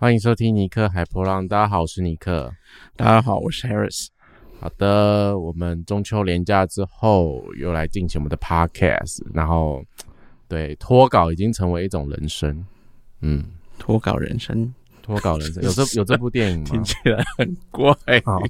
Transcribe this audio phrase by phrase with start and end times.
[0.00, 1.48] 欢迎收听尼克海波浪。
[1.48, 2.54] 大家好，我是尼克。
[2.94, 4.06] 大家好，我是 Harris。
[4.60, 9.82] 好的，我们中秋连假之后又来进行我们的 Podcast，然后
[10.46, 12.64] 对脱稿已经成为一种人生。
[13.22, 13.42] 嗯，
[13.76, 14.72] 脱稿人生，
[15.02, 16.66] 脱稿人生有这有这部电影吗？
[16.70, 17.92] 听起来很怪。
[18.24, 18.40] 好，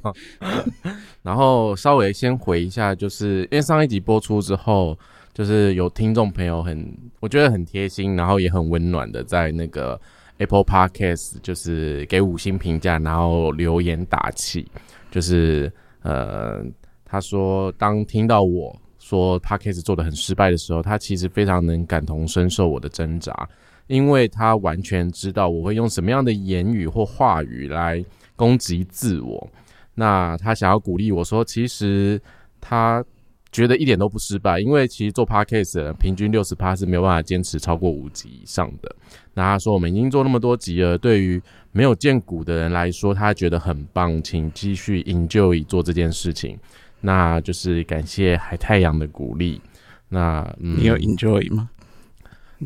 [1.23, 4.95] 然后稍微先回一下，就是因为上一集播出之后，
[5.33, 9.99] 就是有听众朋友很我觉得很贴心，然后也很温暖的在那个。
[10.39, 14.67] Apple Podcast 就是给五星评价，然后留言打气，
[15.11, 15.71] 就是
[16.03, 16.65] 呃，
[17.05, 23.49] 他说当听到我说 Podcast 做的很失败的时候，他其实非常能感同身受我的挣扎，
[23.87, 28.05] 因为他完全知道我会用什么样的言语或话语来
[28.37, 29.49] 攻击自我。
[29.95, 32.21] 那他想要鼓励我说，其实
[32.61, 33.05] 他。
[33.51, 38.95] 觉得一点都不失败，因为其实做 podcast 平均六十趴是没有办法坚持超过五集以上的。
[39.35, 41.41] 那他说我们已经做那么多集了，对于
[41.73, 46.59] 没有见股的人来说，他觉得很棒，请继续 enjoy 做这件事情。
[47.01, 49.61] 那就是感谢海太阳的鼓励。
[50.09, 51.71] 那你有 enjoy 吗？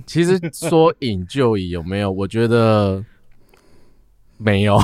[0.07, 2.11] 其实说 enjoy 有没有？
[2.11, 3.05] 我觉得。
[4.43, 4.79] 没有，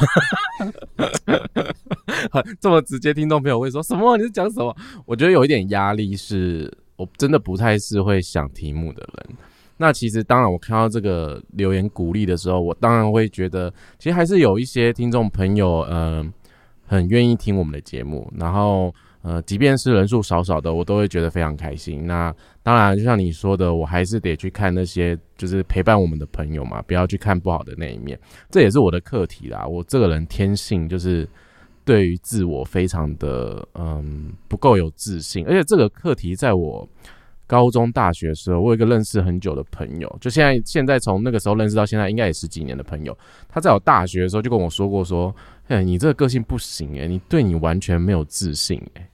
[2.61, 4.17] 这么直接，听众朋友会说什么？
[4.17, 4.75] 你是讲什么？
[5.05, 9.37] 我觉得有一点压力，是我真的不太是会想题目的人。
[9.77, 16.33] 那其实当然，我看到这个留言鼓励的时候，我当然会觉得，其实还是有一些听众朋友，嗯，
[16.87, 18.95] 很愿意听我们的节目，然后。
[19.29, 22.07] 呃，即便是人数少少的，我都会觉得非常开心。
[22.07, 28.19] 那当然，就像你说的，我还是得去看那些就是陪伴我们的朋友嘛，不要去看不好的那一面。
[28.49, 29.67] 这也是我的课题啦。
[29.67, 31.29] 我这个人天性就是
[31.85, 36.89] 对于自我非常的嗯不够有自信，而且这个课题在我
[37.47, 43.15] 高中、大学的时候，我有一个认识很久的朋友，就现在现在从那个时候认识到现在，应该也十几年的朋友。
[43.47, 45.35] 他在我大学的时候就跟我说过说。
[45.69, 49.07] 哎，你这个个性不行哎，你对你完全没有自信哎，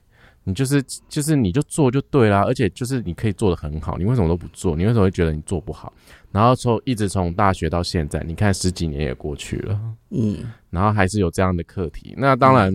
[0.45, 4.75] 你就是就是你就做就对啦，而且就是你可以做的很好，你为什么都不做？
[4.75, 5.91] 你为什么会觉得你做不好？
[6.31, 9.79] 然后从一直从大学到现在，你看十几年也过去了，
[10.11, 10.37] 嗯，
[10.69, 12.13] 然后还是有这样的课题。
[12.17, 12.73] 那当然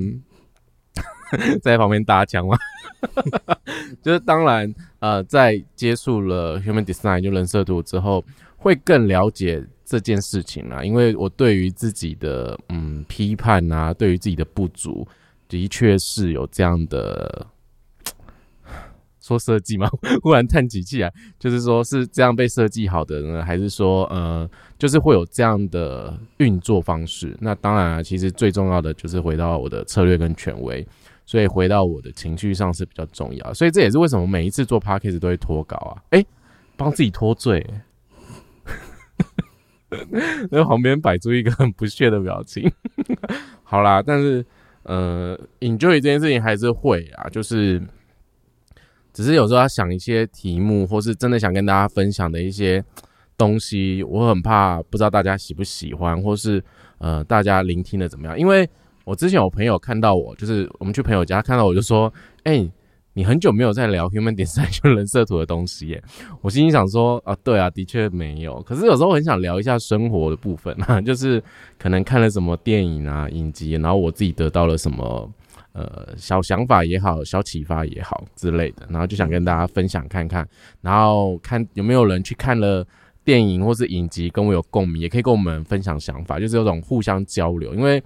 [1.62, 2.58] 在旁边搭腔嘛，
[4.02, 8.24] 就是当然呃，在接触了 Human Design 就人设图之后，
[8.56, 9.64] 会更了解。
[9.82, 15.04] 这件事情啊，因为我对于自己的嗯批判啊，对于自己的不足，
[15.48, 17.44] 的确是有这样的
[19.30, 19.88] 说设计吗？
[20.22, 27.36] 忽然叹几气啊，就是说是这样被设计好的呢，还是说呃，就是会有这样的运作方式？
[27.40, 30.84] 那当然啊，其实最重要的就是回到我的策略跟权威，
[31.24, 33.54] 所以回到我的情绪上是比较重要。
[33.54, 36.24] 所以这也是为什么每一次做 p a c k a g e 都会脱稿啊，哎，
[36.76, 37.64] 帮自己脱罪。
[40.50, 42.70] 那旁边摆出一个很不屑的表情。
[43.64, 44.44] 好啦，但是
[44.84, 47.82] 呃，enjoy 这件事情还是会啊，就是
[49.12, 52.82] 只是有时候要想一些题目，或是真的想跟大家分享的一些
[53.36, 56.62] 东西，我很怕不知道大家喜不喜欢，或是
[56.98, 58.38] 呃大家聆听的怎么样。
[58.38, 58.68] 因为
[59.04, 62.12] 我之前有朋友看到我，就是我们去朋友家看到我就说，
[62.44, 62.70] 哎。
[63.12, 66.02] 你很久没有在聊 Human Design 人设图的东西耶，
[66.42, 68.62] 我心里想说啊，对啊，的确没有。
[68.62, 71.42] 可是有时候很想聊一下生活的部分啊， 就是
[71.76, 75.28] 可能看了什么电影啊、影集，然后我自己得到了什么
[75.72, 80.46] 呃小想法也好、小启发也好之类的，然后就想跟大家分享看看，
[80.80, 82.86] 然后看有没有人去看了
[83.24, 88.02] 电影或是影集跟我有共鸣，也可以跟我们分享想法，就是有种互相交流，因为。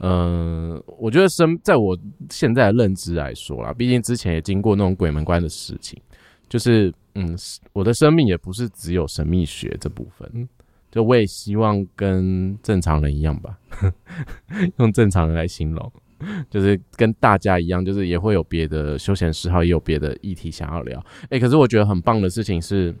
[0.00, 5.98] 嗯，我觉得生在我现在的认知来说啦，毕竟之前也经过那种鬼门关的事情，
[6.50, 7.34] 就是嗯，
[7.72, 10.46] 我的生命也不是只有神秘学这部分，
[10.90, 13.58] 就我也希望跟正常人一样吧，
[14.76, 15.90] 用正常人来形容，
[16.50, 21.04] 就是跟大家一样，就是也会有别的休闲嗜好，也有别的议题想要聊。
[21.30, 22.94] 哎，可是我觉得很棒的事情是，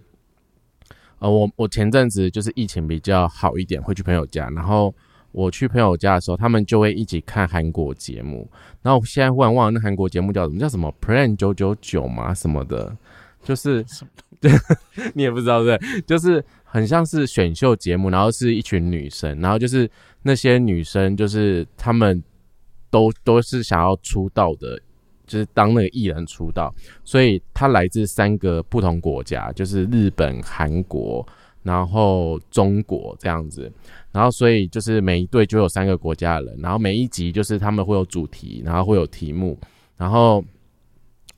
[1.18, 4.94] 呃，我我前阵子就是疫情比较好一点，会去朋友家，然后。
[5.32, 8.50] 我去朋友家的时候，他们就会一起看韩国节目。
[8.80, 12.96] 然后我现在忽然忘了那韩国节目叫什么，叫什么 Plan 九九九嘛什么的，
[13.42, 13.84] 就是
[14.40, 14.50] 对，
[15.12, 19.90] 你也不知道对，就是很像是选秀节目，然后是一群女生，然后就是
[20.22, 22.22] 那些女生就是她们
[22.90, 24.80] 都都是想要出道的，
[25.26, 26.74] 就是当那个艺人出道，
[27.04, 31.26] 所以他来自三个不同国家，就是日本、韩国。
[31.62, 33.68] 然后中国这样子，
[34.12, 39.58] 然后所以就是每一队就有三个国家的人，然后每一集就是他们会有主题，然后会有题目，
[39.96, 40.44] 然后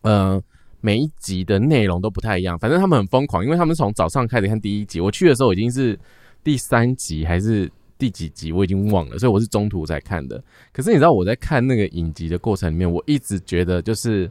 [0.02, 0.38] 呃
[0.82, 5.98] 每一集的内容都不太一样，反正他们很疯狂，因为他们从早上开始看第一集，我去的时候已经是
[6.44, 7.66] 第三集还是
[7.98, 10.42] 第几集，我已经忘了，所以我是中途才看的。
[10.72, 14.30] 可是你知道我在看那个影集的过程里面，我一直觉得就是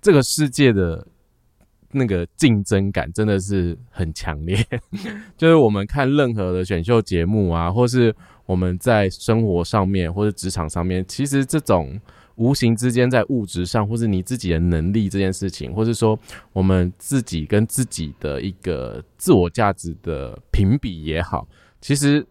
[0.00, 1.04] 这个世界的
[1.90, 4.56] 那个竞争感真的是很强烈。
[5.36, 8.14] 就是我们看任何的选秀节目啊，或是
[8.44, 11.98] 我们在生活上面或者职场上面，其实这种。
[12.36, 16.18] 无形之间，在物质上，或是你自己的能力这件事情，或是说
[16.52, 21.48] 我们自己跟自己的一个自我价值的评比也好，
[21.80, 22.22] 其实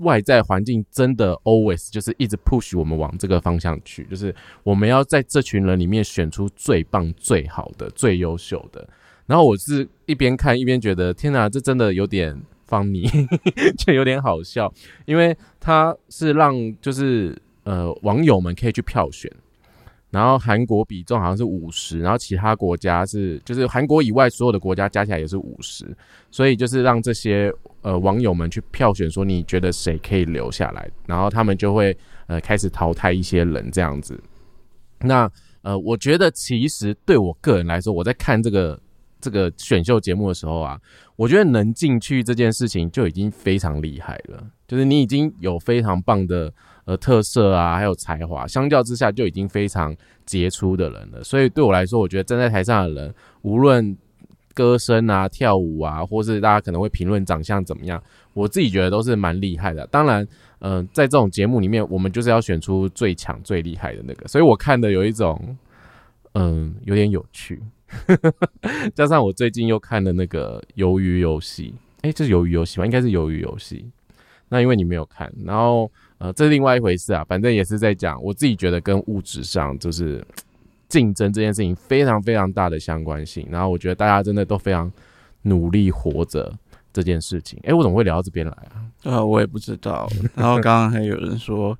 [0.00, 8.88] 外在环境真的 always 就是一直 push 我们往这个方向去，就是我们要在这群人里面选出最棒、最好的、最优秀的。
[9.26, 13.08] 然后我是一边看一边觉得，天哪，这真的有点 funny，
[13.78, 14.72] 就有点好笑，
[15.04, 17.36] 因为他是让就是。
[17.66, 19.28] 呃，网友们可以去票选，
[20.16, 25.84] 然后韩国比重好像是五十，然后其他国家是就是韩国以外所有的国家加起来也是五十，
[26.30, 27.52] 所以就是让这些
[27.82, 31.94] 呃网友们去票选，说你觉得谁可以留下来，然后他们就会
[32.28, 34.18] 呃开始淘汰一些人这样子。
[35.00, 35.30] 那
[35.60, 38.80] 呃，我觉得其实对我个人来说，我在看这个
[39.26, 40.78] 这个选秀节目的时候啊，
[41.16, 46.52] 我觉得能进去这件事情就已经非常厉害了，就是你已经有非常棒的。
[46.86, 49.92] 呃，特色啊，还有才华，相较之下就已经非常
[50.24, 51.20] 杰出的人了。
[51.24, 53.12] 所以对我来说，我觉得站在台上的人，
[53.42, 53.98] 无论
[54.54, 58.00] 歌声啊、跳舞啊，或是大家可能会评论长相怎么样，
[58.34, 59.84] 我自己觉得都是蛮厉害的。
[59.88, 60.24] 当然，
[60.60, 64.28] 嗯，在这种节目里面，我们就是要选出最强、最厉害的那个。
[64.28, 65.58] 所以我看的有一种，
[66.34, 67.60] 嗯，有点有趣。
[68.94, 71.74] 加上我最近又看了那个《鱿鱼游戏》，
[72.08, 72.86] 哎，这是《鱿鱼游戏》吗？
[72.86, 73.86] 应该是《鱿鱼游戏》。
[74.48, 75.90] 那因为你没有看，然后。
[76.18, 80.26] 呃，这是另外一回事啊，反正也是在讲，我自己觉得跟物质上就是
[80.88, 83.46] 竞争这件事情非常非常大的相关性。
[83.50, 84.90] 然后我觉得大家真的都非常
[85.42, 86.50] 努力活着
[86.90, 87.60] 这件事情。
[87.64, 88.80] 哎，我怎么会聊到这边来啊？
[89.04, 90.08] 啊，我也不知道。
[90.34, 91.78] 然后刚刚还有人说，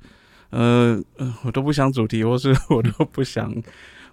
[0.50, 1.02] 呃，
[1.42, 3.50] 我都不想主题，或是 我都不想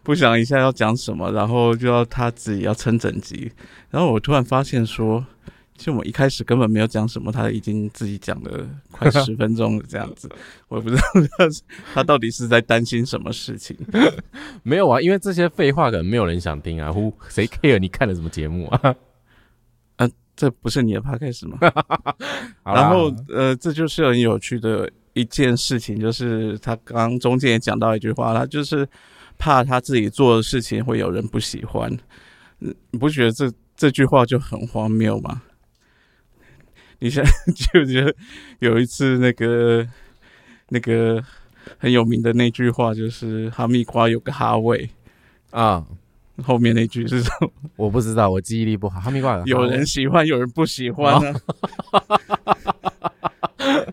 [0.03, 3.51] 不想一下要讲什么，然后就要他自己要撑整集。
[3.89, 5.25] 然后我突然发现说。
[5.75, 10.29] 其实我们一开始根本没有讲什么，他已经自己讲了快十分钟了，这样子，
[10.69, 11.01] 我不知道
[11.35, 11.47] 他
[11.95, 13.75] 他到底是在担心什么事情。
[14.61, 18.95] 没有啊，因为这些废话可能没有人想听啊，呼，谁 care 你看了什么节目啊？
[19.97, 21.57] 啊，这不是你的 podcast 吗？
[22.63, 28.87] 然后呃，这就是很有趣的一件事情，就是他刚中间也讲到一句话，他就是
[29.37, 31.91] 怕他自己做的事情会有人不喜欢。
[32.59, 35.41] 嗯，你不觉得这这句话就很荒谬吗？
[36.99, 38.15] 你现在就觉得
[38.59, 39.85] 有一次那个
[40.69, 41.21] 那个
[41.77, 44.89] 很有名的那句话，就是哈密瓜有个哈味
[45.51, 45.85] 啊，
[46.41, 47.51] 后面那句是什么？
[47.75, 49.01] 我不知道，我记忆力不好。
[49.01, 51.33] 哈密瓜有人喜欢，有人不喜欢啊。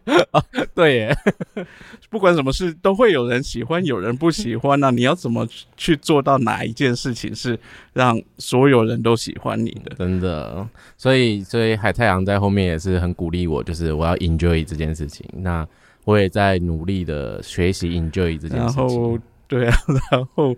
[0.75, 1.17] 对耶，
[2.09, 7.59] 不管什么事都会有人喜欢，有人不喜欢那你要怎么去做到哪一件事情是
[7.93, 9.95] 让所有人都喜欢你的？
[9.97, 10.67] 真的，
[10.97, 15.25] 所以所以海太阳在后面也是很鼓励我，就是我要 enjoy 这件事情。
[15.33, 15.67] 那
[16.05, 18.59] 我也在努力的学习 enjoy 这件事情。
[18.59, 19.77] 然后对啊，
[20.11, 20.57] 然后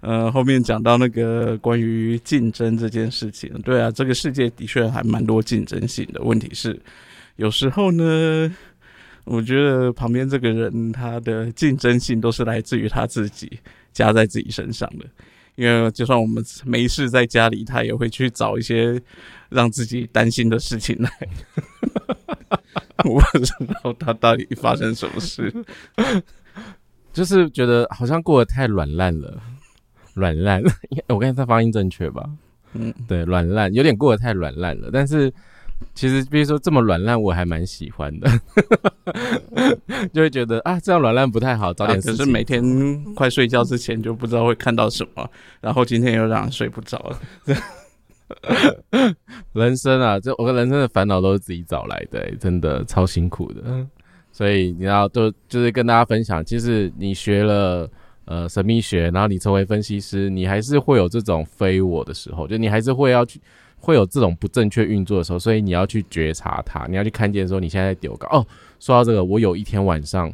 [0.00, 6.22] 呃后面讲到那个关于竞争这件事情，对啊，这个世界的确还蛮多竞争性的。
[6.22, 6.80] 问题是
[7.36, 8.54] 有时候呢。
[9.24, 13.58] 我觉得旁边这个人他的竞争性都是来自于他自己
[13.92, 15.06] 加在自己身上的，
[15.54, 19.00] 因为就算我们没事在家里，他也会去找一些
[19.48, 21.10] 让自己担心的事情来。
[23.04, 23.52] 我不知
[23.82, 25.52] 道他到底发生什么事，
[27.12, 29.40] 就是觉得好像过得太软烂了，
[30.12, 30.62] 软烂。
[31.08, 32.28] 我刚才他发音正确吧？
[32.74, 35.32] 嗯，对，软烂有点过得太软烂了，但是。
[35.94, 38.28] 其实，比如说这么软烂，我还蛮喜欢的，
[40.12, 42.00] 就会觉得啊，这样软烂不太好，早点。
[42.00, 47.18] 可是每天快睡觉之前就不知道会看到什么，然后今天又让人睡不着了。
[49.52, 53.86] 人生啊，这我人生的烦恼都是自己找来的，真的超辛苦的。
[54.32, 57.88] 所以你要就就是跟大家分享，其实你学了
[58.24, 63.40] 呃神秘学，然后你成为分析师，你还是会有这种非我的时候，就你还是会要去。
[63.84, 68.46] 会有这种不正确运作的时候，所以你要去觉察它，你要去看见说你现在在丢高哦。
[68.80, 70.32] 说到这个，我有一天晚上，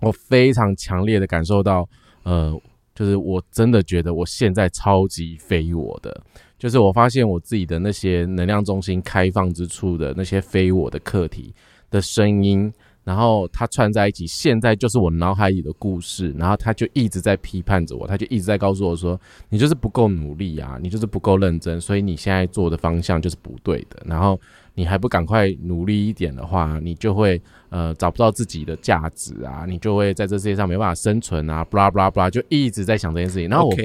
[0.00, 1.86] 我非常强烈的感受到，
[2.22, 2.58] 呃，
[2.94, 6.22] 就是我真的觉得我现在超级非我的，
[6.58, 11.54] 就是我发现我自己的那些能量中心开放之处的那些非我的课题
[11.90, 12.72] 的声音，
[13.04, 19.20] 然后它串在一起，现在就是我脑海里的故事，然后他就一直在批判着我，他就一直在告诉我说，
[19.50, 24.40] 你就是不够努力啊，你就是不够认真，所以你现在做的方向就是不对的，然后
[24.74, 33.50] 你还不赶快努力一点的话，你就会呃找不到自己的价值啊，你就会在这世界上没办法生存啊，布拉布拉布拉，就一直在想这件事情。
[33.50, 33.76] 然后我，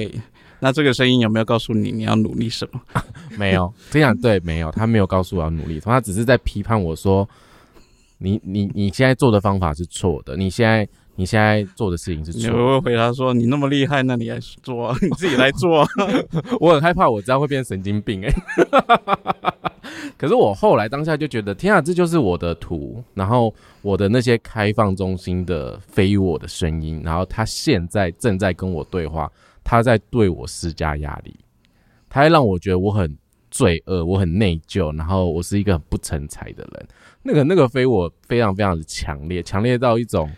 [0.60, 2.80] 那这个声音有没有告诉你你要努力什么？
[3.36, 7.28] 没有，这样对，没有，他没有告诉我要努力，他只是在批判我说。
[8.22, 10.86] 你你你现在做的方法是错的，你现在
[11.16, 12.50] 你现在做的事情是错。
[12.50, 15.86] 你会回答说：“你那么厉害，那你来做， 你自己来做。
[16.60, 18.30] ”我很害怕，我这样会变神经病哎。
[20.16, 29.30] 可是我后来当下就觉得，天啊，这就是我的图，然后我的那些开放中心的非我的声音，然后他现在正在跟我对话，
[29.64, 31.34] 他在对我施加压力，
[32.08, 33.16] 他让我觉得我很
[33.50, 36.88] 罪恶，我很内疚，然后我是一个很不成才的人。
[37.22, 40.30] 那个那个非我非常非常的强烈，强烈到一种，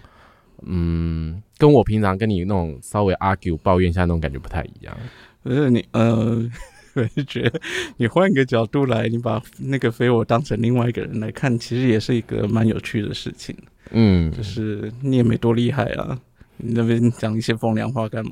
[0.66, 4.96] 嗯，跟我平常跟你那种稍微 argue 抱怨一下那种感觉不太一样。
[5.42, 6.50] 不是你，呃，
[6.94, 7.60] 我就觉得
[7.96, 13.56] 你换个角度来，你把那个非我当成另外一个人来看，其实也是一个蛮有趣的事情。
[13.90, 16.18] 嗯，就是你也没多厉害啊，
[16.64, 18.30] 你那边讲一些风凉话干嘛？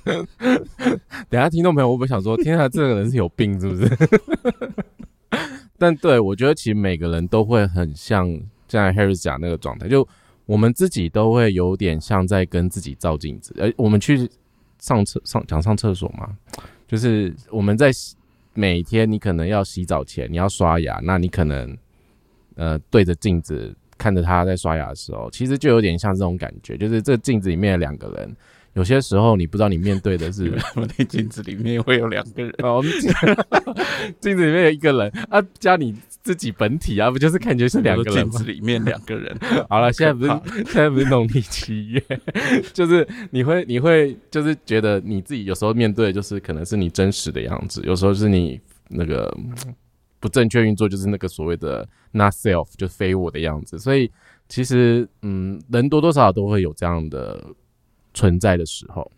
[1.30, 3.88] 等下听众朋友我不想说，天啊，这个人是有病是不是？
[5.78, 8.28] 但对我觉得，其实每个人都会很像，
[8.68, 10.06] 像 Harry 讲那个状态，就
[10.44, 13.54] 我们自己都会有点像在跟自己照镜子。
[13.58, 14.28] 而我们去
[14.80, 16.36] 上厕上讲上厕所嘛，
[16.88, 17.92] 就是我们在
[18.54, 21.78] 每天你可能要洗澡前你要刷牙，那你可能
[22.56, 28.34] 呃对着镜子看着他在刷牙的时候，其实就有点像这种感觉，就是这镜子里面的两个人。
[28.74, 30.56] 有些时候你不知道你面对的是，
[30.96, 32.80] 那镜子里面会有两个人哦，
[34.20, 39.36] 镜子里面有一个人啊，加你自己本体啊，不就是感觉是两个人镜子里面两个人。
[39.68, 40.30] 好了，现在不是
[40.66, 42.00] 现在不是农历七月，
[42.72, 49.36] 就是你会你会就是觉得你自己有时候面对的就是可能是你真实的样子，有时候是你那个
[50.20, 53.78] 不正确运作，就是那个所谓的 not self 就是非我的样子。
[53.78, 54.08] 所以
[54.48, 57.42] 其实嗯，人多多少少都会有这样的。
[58.12, 59.08] 存在的时候，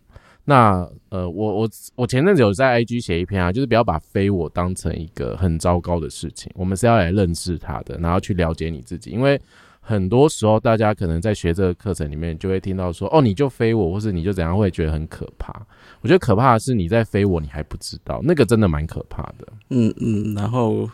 [0.45, 9.09] 那呃，我我我前阵子有在 IG 写一篇啊，就是不要把非我当成一个很糟糕的事情，我们是要来认识他的，然后去了解你自己。
[9.09, 9.41] 因为
[9.85, 15.53] 很多时候，大家可能在学这个课程里面，就会听到说，哦，你就非我，或是你就怎样，会觉得很可怕。
[15.99, 19.47] 我觉得可怕的是你在非我，你还不知道，那个真的蛮可怕的。
[19.69, 20.89] 嗯嗯，然后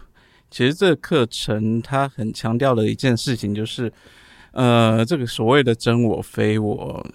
[0.49, 3.93] 其实这个课程它很强调的一件事情就是，
[4.53, 7.05] 呃，这个所谓的真我非我。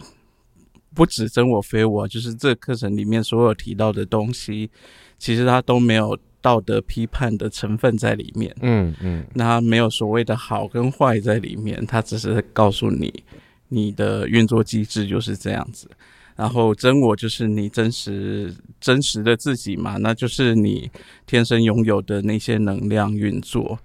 [0.96, 4.70] 不止真我非我，就是这课程里面所有提到的东西，
[5.18, 8.54] 其实它都没有道德批判的成分在里面。
[8.60, 13.24] 嗯嗯，那没有所谓的好跟坏在里面，它只是告诉你
[13.68, 15.88] 你的运作机制就是这样子。
[16.36, 20.90] 然后真我就是你真实真实的自己嘛，那就是你
[21.26, 23.78] 天生拥有的那些能量运作。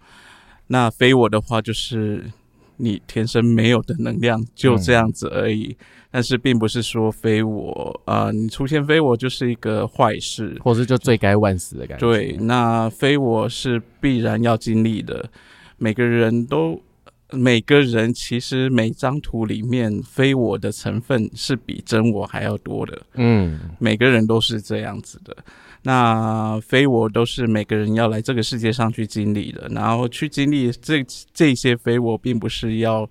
[0.67, 2.29] 那非我的话，就是
[2.79, 5.75] 你天生没有的能量，就这样子而已。
[6.11, 12.07] 但是并不是说非我啊，你出现非我就是一个坏事，或是就罪该万死的感觉。
[12.07, 15.29] 对，那非我是必然要经历的。
[15.77, 16.81] 每个人都，
[17.31, 22.99] 每个人其实每张图里面非我的成分是比真我还要多的。
[23.13, 25.37] 嗯，每个人都是这样子的。
[25.83, 33.09] 那非我都是每个人要来这个世界上去经历的，然后去经历这这些非我，并不是要。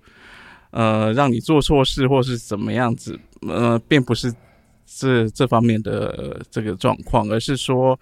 [0.71, 4.31] 呃，让你做错事或是怎么样子，呃，并不是
[4.85, 7.99] 这这方面的这个状况，而是说，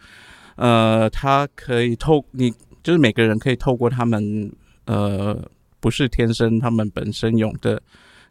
[0.57, 2.51] 呃，他可以透你，
[2.83, 4.51] 就是每个人可以透过他们，
[4.83, 5.41] 呃，
[5.79, 7.81] 不是天生他们本身有的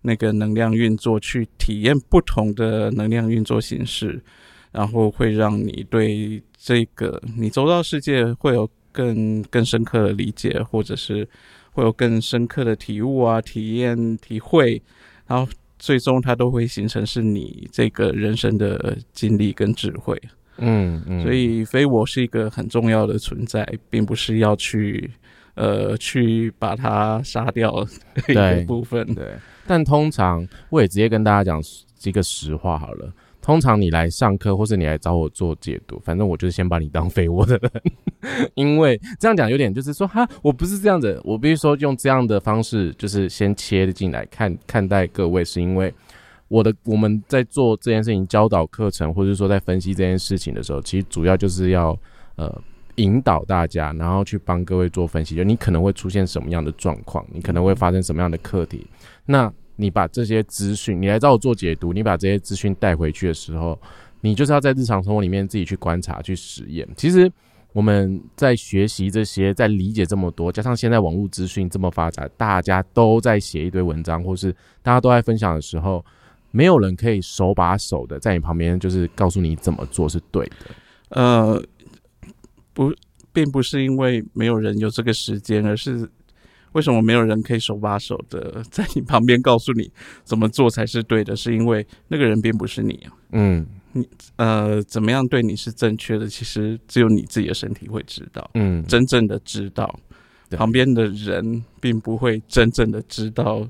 [0.03, 4.23] 那个能量运作，去体验不同的能量运作形式，
[4.77, 11.27] 然后会让你对这个你周遭世界会有更更深刻的理解，或者是。
[11.77, 14.81] 会有更深刻的体悟啊、体验、体会，
[15.27, 15.47] 然后
[15.79, 20.19] 最终它都会形成是你这个人生的经历跟智慧。
[20.57, 25.11] 嗯嗯，所以非我是一个很重要的存在，并不是要去
[25.55, 27.87] 呃去把它杀掉
[28.27, 29.05] 一个部分。
[29.15, 29.35] 对，
[29.67, 31.63] 但通常我也直接跟大家讲
[32.05, 33.13] 一个实话好了。
[33.47, 37.71] 通常你来上课，或是你来找我做解读，反正我就是先把你当废物的人，
[38.55, 45.95] 因为这样讲有点就是说哈，我不是这样子，我必须说用这样的方式，就是先切进来看看待各位，是因为
[46.49, 51.97] 我的我们在做这件事情教导课程，或者说在分析这件事情的时候，其实主要就是要
[52.35, 52.53] 呃
[52.97, 58.85] 引导大家，然后去帮各位做分析，就你可能会出现什么样的状况，你可能会发生什么样的课题。
[59.25, 63.79] 那你把这些资讯，你来找我做解读，你把这些资讯带回去的时候，
[64.21, 66.89] 你就是要在日常生活里面自己去观察、去实验。
[66.97, 67.31] 其实
[67.73, 74.51] 我们在学习这些，在理解这么多，加上现在网络资讯这么发达，大家都在写一堆文章，或是
[74.83, 76.05] 大家都在分享的时候，
[76.51, 80.57] 没有人可以手把手的在你旁边，就是告诉你怎么做是对的。
[81.11, 81.63] 呃，
[82.73, 82.93] 不，
[83.33, 86.09] 并不是因为没有人有这个时间，而是
[86.77, 89.91] 为什么没有人可以手把手的 在你旁边告诉你
[90.25, 91.35] 怎么做才是对的？
[91.35, 93.09] 是因为那个人并不是你啊。
[93.33, 94.07] 嗯，你
[94.37, 96.27] 呃，怎么样对你是正确的？
[96.29, 98.49] 其实只有你自己的身体会知道。
[98.55, 99.99] 嗯，真正的知道，
[100.51, 103.67] 旁边的人并不会真正的知道。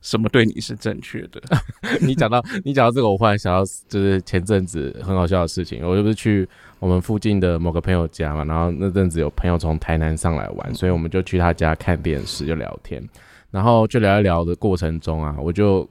[0.00, 1.40] 什么对你是正确的？
[2.00, 5.86] 你讲到你讲到这个，我忽然想到，就是前阵子很好笑的事情。
[5.86, 13.02] 我就不是去我们附近的某个朋友家嘛，然后那阵子有朋友从台南上来玩，所以我们就去他家看电视，就聊天。
[13.50, 15.86] 然后就聊一聊的过程中啊，我就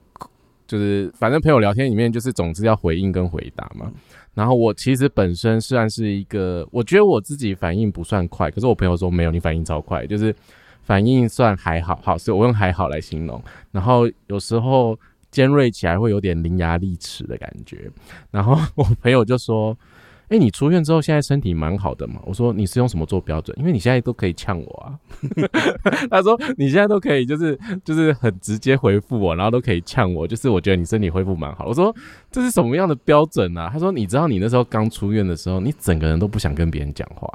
[0.66, 3.92] 就是反正朋友聊天里面，就是总之要回应跟回答嘛。
[4.34, 10.34] 然后我其实本身算是一个，我觉得我自己反应不算快，可是我朋友说没有，你反应超快，就是。
[10.90, 13.40] 反应算还好，好，所以我用还好来形容。
[13.70, 14.98] 然后有时候
[15.30, 17.88] 尖锐起来会有点伶牙俐齿的感觉。
[18.32, 19.78] 然后我朋友就说
[20.30, 23.56] ：“哎，你出院之后现在身体蛮好的嘛？”我说：“你是用什么做标准？
[23.60, 24.98] 因为 你现在都可以呛我啊。”
[26.10, 27.56] 他说：“你现在都可以，就是
[27.86, 31.96] 就是很直接回复我，然后都可以呛我，就是我觉得你身体恢复蛮好。”我说
[32.32, 37.32] ：“这是什么样的标准啊？”他说：“你知道你那时候刚出院的时候，你整个人都不想跟别人讲话。”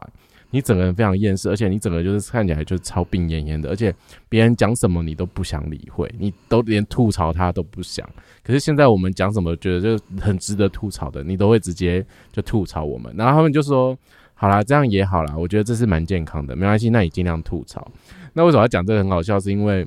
[0.55, 3.93] 你整个人非常厌世，而且你整个就是看起来就是超病恹恹的，而且
[4.29, 8.09] 别人讲什么你都不想理会，你都连吐槽他都不想。
[8.45, 13.13] 可是现在我们讲什么觉得就很值得吐槽的，你都会直接就吐槽我们。
[13.17, 13.99] 然后他们就说
[14.35, 17.91] ：“好啦，这样也好啦，我觉得这是蛮健康的，没关系，那你尽量吐槽。”
[18.33, 19.41] 那为什么要讲这个很好笑？
[19.41, 19.85] 是因为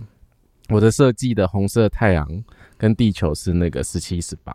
[0.68, 2.28] 我的设计的红色太阳
[2.78, 4.54] 跟地球是那个十七十八。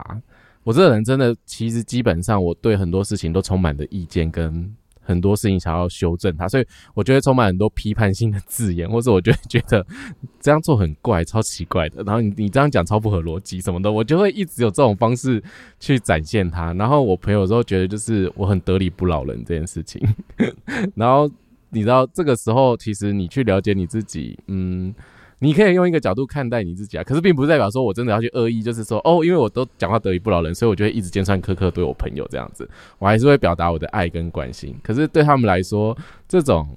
[0.63, 4.71] 我这个人真的其实基本上我对很多事情都充满着意见跟。
[5.03, 9.85] 很多事情想要修正它，所以我觉得充满很多批判性的字眼，或者我就会觉得
[10.39, 12.01] 这样做很怪、超奇怪的。
[12.03, 15.43] 然后你你这样讲超不合逻辑什么的，我就会一直有这种方式
[15.79, 16.73] 去展现它。
[16.73, 20.01] 然后我朋友有时候觉得就是我很得理不饶人这件事情。
[20.95, 21.29] 然后
[21.69, 24.93] 你知道这个时候，其实你去了解你自己，嗯。
[25.39, 32.69] 你可以用一个角度看待你自己啊，可是并不代表说我真的要去恶意，就是说哦，因为我都讲话得理不饶人，所以我就会一直尖酸刻刻对我朋友这样子，
[32.99, 34.75] 我还是会表达我的爱跟关心。
[34.81, 36.67] 可是对他们来说，这种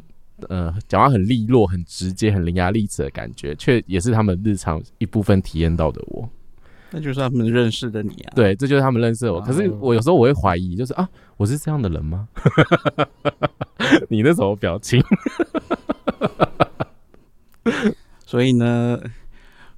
[0.49, 6.29] 呃讲话很利落、很直接、很伶牙俐齿的感觉，却也是他们日常一部分体验到的我。
[6.91, 8.33] 那就是他们认识的你啊。
[8.35, 9.41] 对，这就是他们认识我。
[9.41, 12.29] 可是我有时候我会怀疑，就是啊，我是这样的人吗？
[14.09, 15.03] 你那什么表情？
[18.27, 19.01] 所以呢，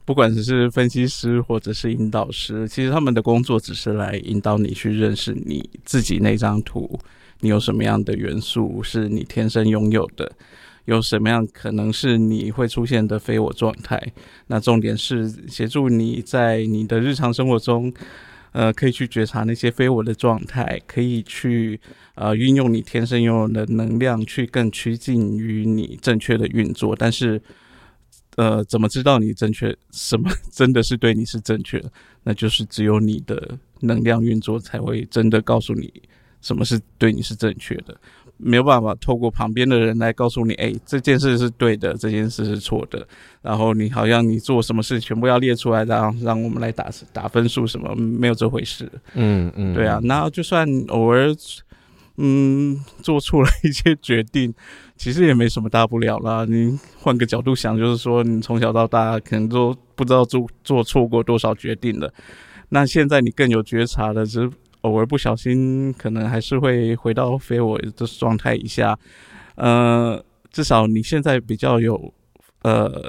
[0.07, 6.99] 不管是分析师或者是引导师，其实他们的工作只是来引导你去认识你自己那张图，
[7.41, 10.33] 你有什么样的元素是你天生拥有的，
[10.87, 14.03] 有什么样可能是你会出现的非我状态。
[14.47, 17.93] 那重点是协助你在你的日常生活中，
[18.53, 21.79] 呃，可以去觉察那些非我的状态，可以去
[22.15, 27.39] 呃运用你天生拥有的能量，去更趋近于你正确的运作，但是。
[28.39, 29.77] 呃，怎么知道你正确？
[29.91, 31.91] 什么 真的是对你是正确的？
[32.23, 35.93] 那就是只有你的能量运作才会真的告诉你
[36.41, 37.99] 什么是对你是正确的。
[38.37, 43.05] 没有办法透过旁边的人来告诉你，哎，这件事是对的，这件事是错的。
[43.43, 47.93] 然后你好像你做什么事全部要列出来，然后让我们来打打分数什么？
[47.97, 48.89] 没有这回事。
[49.15, 49.99] 嗯嗯，对啊。
[50.05, 51.35] 那就算偶尔。
[52.21, 54.53] 嗯，做出了一些决定，
[54.99, 56.45] 其实也没什么大不了啦。
[56.45, 62.13] 你换个角度想，就是说你从小到大可能都不知道做做错过多少决定了。
[62.69, 64.51] 那现在你更有觉察了，只是
[64.83, 68.99] 偶尔不小心，可能还是会回到非我的状态一下。
[69.55, 72.13] 呃，至少你现在比较有
[72.63, 73.09] 呃。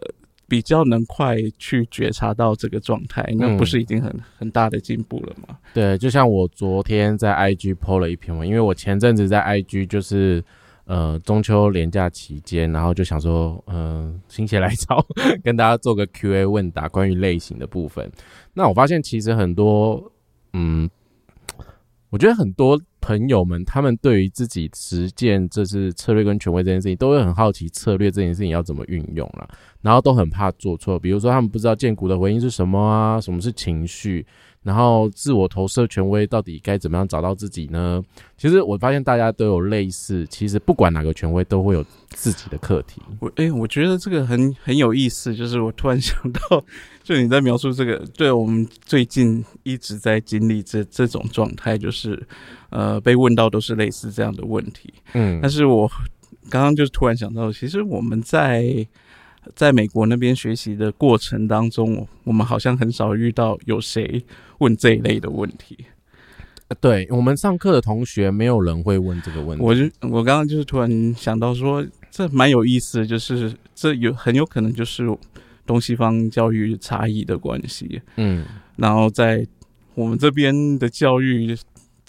[0.49, 5.55] 比较能快去觉察到这个状态，那不是已经很很大的进步了吗？
[5.75, 10.43] 对，就像我昨天在 IG PO 了一篇文，因为我前阵子在 IG 就是
[10.89, 15.05] 呃中秋连假期间，然后就想说，嗯， 心血来潮
[15.43, 18.11] 跟大家做个 QA 问答，关于类型的部分。
[18.55, 20.11] 那我发现其实很多，
[20.53, 20.89] 嗯，
[22.09, 29.49] 我觉得很多朋友们，他们对于自己实践这是策略跟权威这件事情，都会很好奇策略这件事情要怎么运用了，
[29.81, 30.99] 然后都很怕做错。
[30.99, 34.23] 比如说，他们不知道建股的回应是什么啊，什么是情绪。
[34.61, 38.03] 然后自我投射权威到底该怎么样找到自己呢？
[38.37, 43.01] 其实我发现大家都有类似，其实不管哪个权威都会有自己的课题。
[43.21, 46.63] 我哎，我觉得这个很很有意思，就是我突然想到，
[47.09, 52.21] 就你在描述这个，对我们最近一直在经历这这种状态，就是
[52.69, 54.93] 呃被问到都是类似这样的问题。
[55.13, 55.89] 嗯，但是我
[56.51, 58.87] 刚刚就突然想到，其实我们在。
[59.55, 64.23] 在美国那边学习的过程当中，我们好像很少遇到有谁
[64.59, 65.85] 问这一类的问题。
[66.79, 69.63] 对我们上课的同学，没有人会问这个问题。
[69.63, 75.07] 我就我刚刚就是突然想到说，这蛮有意思的，就是这有很有可能就是
[75.69, 78.01] 东西方教育差异的关系。
[78.15, 78.43] 嗯，
[78.75, 79.45] 然后在
[79.93, 81.55] 我们这边的教育。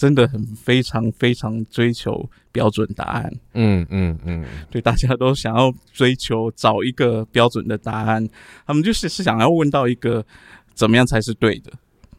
[0.00, 8.26] 真的很非常非常追求标准答案，嗯嗯嗯，对，大家都想要追求找一个标准的答案，
[8.66, 10.24] 他们就是是想要问到一个
[10.72, 11.70] 怎么样才是对的，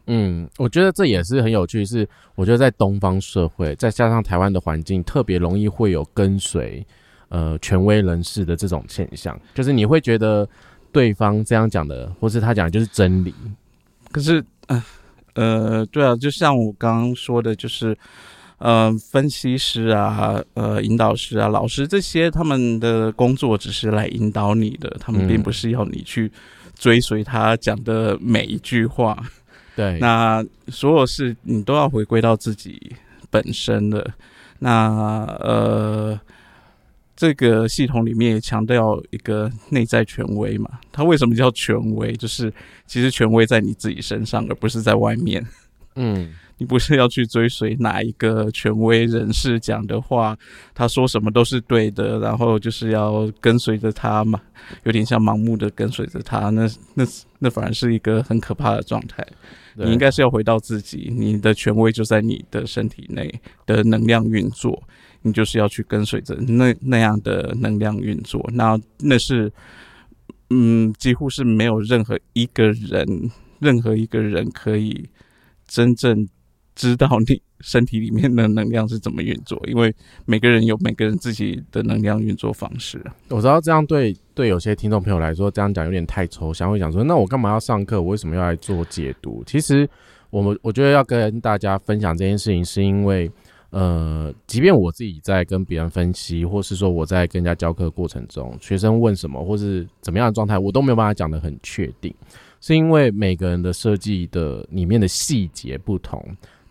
[0.06, 6.86] 嗯，我觉得这也是很有趣，是我觉得在东方社会，再加上台湾的环境，特别容易会有跟随
[7.30, 10.48] 呃权威人士的这种现象，就是你会觉得
[10.92, 13.34] 对方这样讲的，或是他讲的就是真理，
[14.10, 14.84] 可是啊。
[15.34, 17.96] 呃，对啊，就像我刚刚说的，就是，
[18.58, 26.30] 呃，分析师啊，呃，引导师啊，老师这些，他们的工作只是来引导你的，他们并不是要你去
[26.78, 29.16] 追随他讲的每一句话。
[29.74, 32.94] 对，那所有事你都要回归到自己
[33.30, 34.12] 本身的。
[34.58, 36.20] 那呃。
[37.22, 40.68] 这个系统里面也强调一个内在权威嘛？
[40.90, 42.12] 它为什么叫权威？
[42.14, 42.52] 就是
[42.84, 45.46] 其实权威在你自己身上，而不是在外面。
[45.94, 50.36] 嗯， 你不是要去追随哪一个权威人士讲的话，
[50.74, 54.40] 他说什么都是对的，然后就是要跟随着他嘛？
[54.82, 57.04] 有点像盲目的跟随着他，那那
[57.38, 59.24] 那反而是一个很可怕的状态。
[59.74, 63.32] 你应该是要回到自己，你的权威就在你的身体内
[63.64, 64.82] 的能量运作。
[65.22, 69.52] 你就是要去跟随着那那样的能量运作，那那是，
[70.50, 73.30] 嗯，几乎是没有任何一个人，
[73.60, 75.08] 任何一个人可以
[75.66, 76.28] 真正
[76.74, 79.94] 知道你身体里面的能量是怎么运作，因为
[80.26, 83.00] 每个人有每个人自己的能量运作方式。
[83.28, 88.02] 我知道这样对对有些听众朋友来说，这样讲有点太抽象，会讲说，那我干嘛要上课？
[88.02, 89.44] 我为什么要来做解读？
[89.46, 89.88] 其实，
[90.30, 93.30] 我们我觉得要跟大家分享这件事情，是因为。
[93.72, 102.14] 呃，即便我自己在跟别人分析，或是说我在跟人家教课过程中，学生问什么或是怎么样的状态，我都没有办法讲得很确定，
[102.60, 106.22] 是因为每个人的设计的里面的细节不同。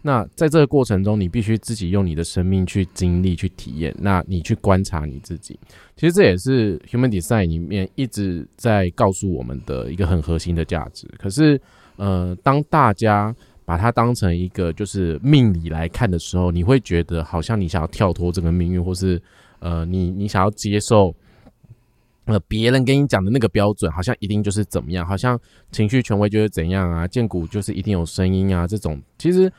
[0.03, 3.95] 那在这个过程中，你必须自己用你的生命去经历、去体验。
[3.99, 5.59] 那你去观察你自己，
[5.95, 11.07] 其实这也是 Human Design 里面一直在告诉我们的一个很核心的价值。
[11.19, 11.61] 可是，
[11.97, 13.35] 呃，当大家
[13.71, 19.21] 把它当成一个就是命理来看的时候，你会觉得好像你想要跳脱这个命运，或是
[19.59, 21.15] 呃，你你想要接受
[22.25, 25.39] 呃别人跟你讲的那个标准，好像一定就是怎么样，好像
[25.71, 29.49] 情绪权威就是怎样啊，剑骨就是一定有声音啊，这种其实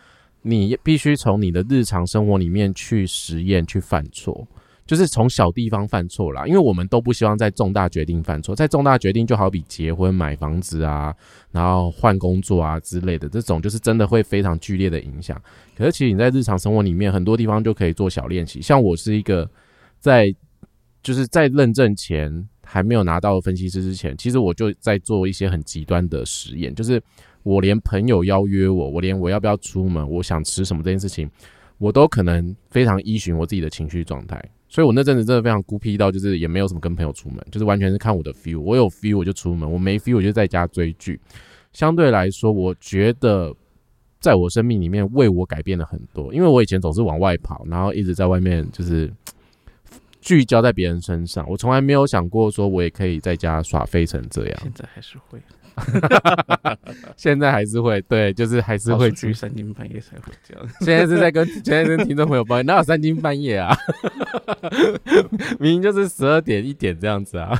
[0.43, 4.47] 你必须从你的日常生活里面去实验去犯错。
[4.85, 8.55] 就是从小地方犯错啦，因为我们都不希望在重大决定犯错。
[8.55, 11.15] 在重大决定，就好比结婚、买房子啊，
[11.53, 15.41] 然后换工作啊之类的，这种就是真的会非常剧烈的影响。
[15.77, 18.61] 可是，其实你在日常生活里面，很多地方就可以做小练习。
[18.61, 19.49] 像我是一个
[20.01, 20.35] 在
[21.03, 27.01] 就是在认证前还没有拿到分析师之前，其实我就在做一些很极端的实验，就是
[27.45, 31.31] 我连朋友邀约我，我连我要不要出门，我想吃什么这件事情，
[31.79, 34.43] 我都可能非常依循我自己的情绪状态。
[34.73, 38.59] 所以，我那阵子真的非常孤僻到，就是也没有什么跟朋友出门，就是完全是看我的 feel。
[38.59, 41.21] 我有 feel 我就出门，我没 feel 我就在家追剧。
[41.75, 43.55] 相对来说，我觉得
[44.19, 49.13] 在我生命里面为我改变了很多，因为我以前总是往外跑，然后一直在外面就是
[50.23, 54.59] 聚焦在别人身上，我从来没有想过说我也可以在家耍飞成这样。
[54.63, 55.39] 现在还是会。
[57.17, 60.69] 现在还是会对，就是还是会去三更半夜才会这样。
[60.81, 63.77] 现在是在跟现在跟听众朋友抱怨，哪有三更半夜啊？
[65.59, 67.59] 明明就是十二点一点这样子啊，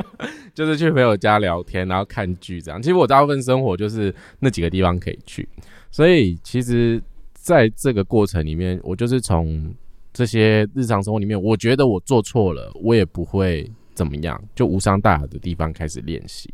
[0.54, 2.80] 就是去朋友家聊天，然后看剧这样。
[2.80, 5.48] 其实我大部分生活就是那几个地方可以去，
[5.90, 7.00] 所以其实
[7.34, 9.74] 在这个过程里面，我就是从
[10.12, 13.70] 这些日常生活里面，我觉得我做错了，我也不会。
[13.92, 14.42] 怎么样？
[14.54, 16.48] 就无伤大雅的地方开始练习。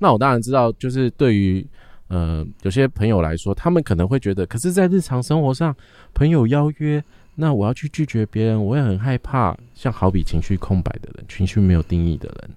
[0.00, 1.64] 那我当然知道，就是对于
[2.08, 5.76] 呃有些朋友来说，他们可能会觉得，可是，在日常生活上，
[6.12, 7.04] 朋友邀约，
[7.36, 9.56] 那我要去拒绝别人，我也很害怕。
[9.74, 12.50] 像好比情绪空白的人，情绪没有定义的人，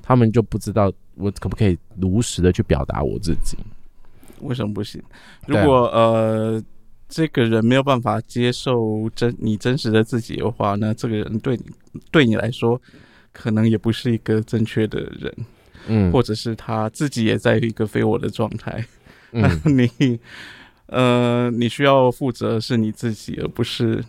[0.00, 3.58] 他们就不知道我可不可以如实的去表达我自己。
[4.40, 5.02] 为什么不行？
[5.46, 6.62] 如果呃，
[7.08, 11.64] 这个人没有办法接受真你真实的自己的话，那这个人对你
[12.10, 12.80] 对你来说，
[13.32, 15.34] 可能也不是一个正确的人。
[15.88, 18.84] 嗯，或者是他自己也在一个非我的状态。
[19.30, 20.18] 那 你
[20.86, 24.04] 呃，你需要负责是你自己，而不是。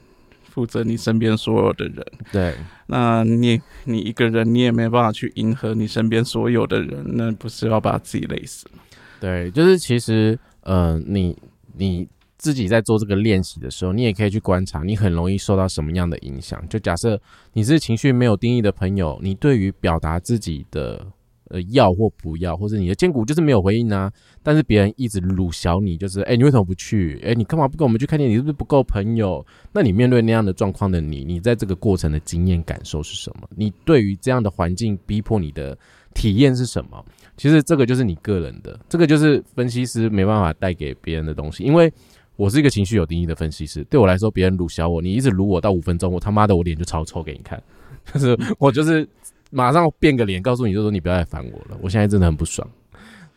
[0.55, 2.55] 负责你身边所有的人，对，
[2.87, 8.81] 那你你一个人，你也没办法去迎合你身边所有的人，那不是要把自己累死吗？
[9.19, 11.37] 对，就是其实，呃，你
[11.75, 12.07] 你
[12.37, 16.65] 自己在做这个练习的时候，你也可以去观察，你很容易受到什么样的影响。
[16.69, 17.19] 就假设
[17.51, 21.05] 你是情绪没有定义的朋友，你对于表达自己的。
[21.49, 24.11] 呃，要或不要，或者你的坚固就是没有回应啊。
[24.41, 27.19] 但是别人一直辱小你，就是哎，你为什么不去？
[27.23, 28.33] 哎，你干嘛不跟我们去看电影？
[28.33, 29.45] 你是不是不够朋友？
[29.71, 33.47] 那你面对那样的状况的你，你在这个过程的经验感受是什么？
[33.55, 35.77] 你对于这样的环境逼迫你的
[36.13, 37.03] 体验是什么？
[37.37, 41.63] 其实这个就是你个人的，这个就是分析师没办法带给别人的东西。
[41.63, 41.91] 因为
[42.37, 47.61] 我是一个情绪有定义的分析师，对我来说，别人辱小我，你一直辱我到五分钟，我他妈的我脸就超臭给你看，
[48.13, 49.07] 就是我就是。
[49.51, 52.67] 马上变个脸，告诉你就说你不要再烦我了，我现在真的很不爽。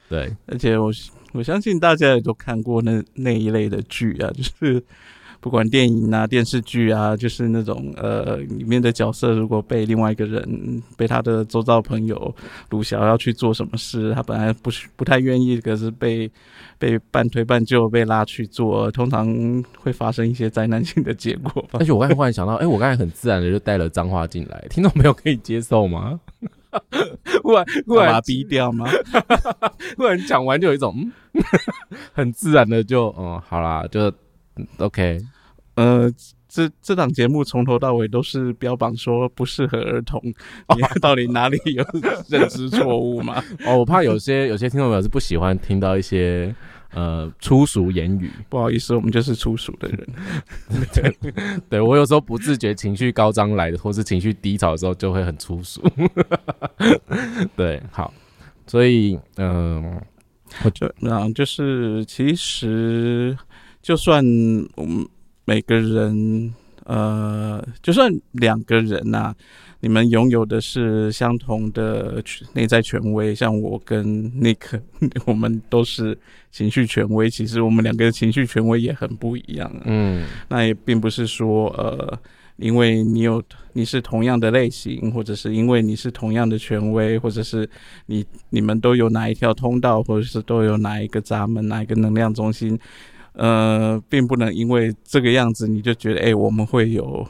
[0.09, 0.91] 对，而且我
[1.33, 4.83] 我相信大家也都看过那那一类的剧啊，就是。
[5.41, 12.35] 不管电影啊、电视剧啊，就是那种呃，里面的角色如果被另外一个人、被他的周遭朋友
[12.71, 16.29] 鲁小要去做什么事，他本来不是不太愿意，可是被
[16.77, 21.65] 被半推半就被拉去做，通常会发生一些灾难性的结果。
[21.73, 26.19] 而且我刚才忽然想到，哎，我刚才很自然的就带了脏话进来，听众朋友可以接受吗？
[27.43, 28.87] 忽然忽然把它逼掉吗？
[29.97, 31.11] 忽然讲完就有一种
[32.13, 34.13] 很自然的就嗯，好啦，就。
[34.79, 35.21] OK，
[35.77, 36.13] 呃，
[36.49, 40.35] 这这档节目从头到尾都是标榜说不适合儿童，你
[41.01, 41.85] 到底哪里有
[42.29, 43.43] 认知错误吗？
[43.67, 46.55] 哦，我怕有些有些听众朋友是不喜欢听到一些
[46.95, 50.09] 呃粗俗言语，不好意思，我们就是粗俗的人。
[50.95, 51.33] 对，
[51.69, 55.83] 对我有时候不自觉情绪高涨来的，或是情绪低潮的时候，就会很粗俗。
[57.55, 58.13] 对，好，
[58.67, 60.01] 所以嗯，
[60.65, 63.37] 我就那就是其实。
[63.89, 64.23] 就算
[64.75, 65.09] 我们
[65.47, 66.53] 每个人，
[66.85, 69.35] 呃，就算两个人呐，
[69.81, 72.23] 你们拥有的是相同的
[72.53, 74.79] 内在权威，像我跟 Nick，
[75.25, 76.19] 我们都是
[76.51, 77.31] 情绪权威。
[77.31, 79.75] 其实我们两个的情绪权威也很不一样。
[79.87, 82.21] 嗯，那也并不是说，呃，
[82.57, 87.67] 因为你有你是同样的类型，或者是因为你是同样的权威，或者是
[88.05, 92.79] 你你们都有哪一条通道，或者是都有哪一个闸门，哪一个能量中心。
[93.39, 97.25] 呃，并不能因为这个样子你就觉得，哎，我们会有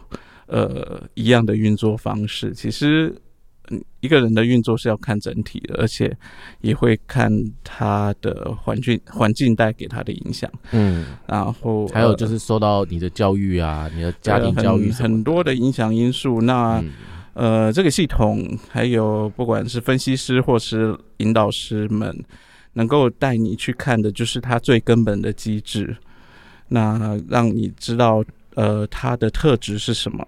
[0.46, 2.54] 呃一样的运作方式。
[2.54, 3.14] 其实，
[4.00, 6.16] 一个人的运作是要看整体的，而且
[6.62, 7.30] 也会看
[7.62, 10.50] 他的环境环境带给他的影响。
[10.72, 16.40] 嗯，然后还有就是受到你的教育啊，你的家庭教育很多的影响因素。
[16.40, 16.82] 那
[17.34, 22.24] 呃，这个系统还有不管是分析师或是引导师们。
[22.74, 25.96] 能够带你去看的，就是它最根本的机制，
[26.68, 28.22] 那让你知道，
[28.54, 30.26] 呃，它的特质是什么，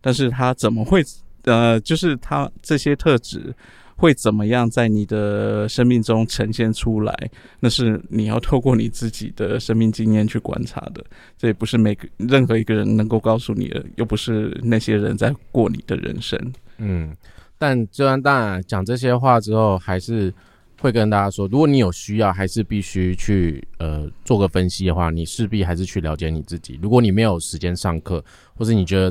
[0.00, 1.04] 但是它怎么会，
[1.44, 3.54] 呃，就是它这些特质
[3.94, 7.14] 会怎么样在你的生命中呈现出来，
[7.60, 11.04] 那是你要透过你自己的生命经验去观察的，
[11.38, 16.52] 这也不是每个任何一个人能够告诉你的，又不是那些人在过你的人生。
[16.78, 17.14] 嗯，
[17.58, 20.34] 但就算当然讲这些话之后，还是。
[20.78, 26.78] 会跟大家说，如果你有需要，还是必须去呃做个分析的话，你势必还是去了解你自己。
[26.82, 28.22] 如果你没有时间上课，
[28.54, 29.10] 或是你觉得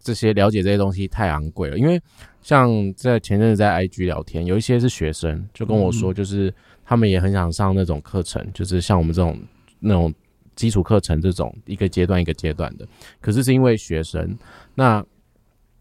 [0.00, 2.00] 这些了解这些东西太昂贵了，因为
[2.42, 9.36] 像在前阵子在 IG 聊天，有一些是学生就跟我说，就是他们也很想上那种课程，就是像我们这种
[9.80, 10.14] 那种
[10.54, 12.86] 基础课程这种一个阶段一个阶段的，
[13.20, 14.38] 可是是因为学生，
[14.76, 15.04] 那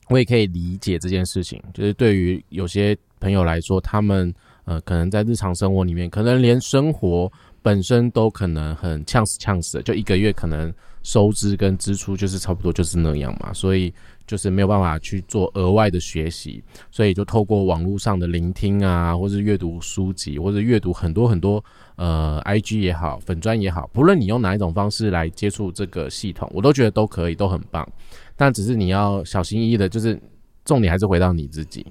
[0.10, 4.34] 我也可以理解这件事情，就是对于有些朋友来说，他们。
[4.65, 13.93] 呃，可能在日常生活里面，可能连生活本身都可能很呛死呛死的，就一个月可能收支跟支出就是差不多就是那样嘛，所以
[14.28, 21.63] 就是没有办法去做额外的学习，所以就透过网络上的聆听啊，或是阅读书籍，或者阅读很多很多
[21.95, 27.88] 呃，IG 也好，粉砖也好，不论你用哪一种方式来接触这个系统，我都觉得都可以，都很棒，
[28.36, 30.19] 但只是你要小心翼翼的，就是
[30.63, 31.86] 重点还是回到你自己。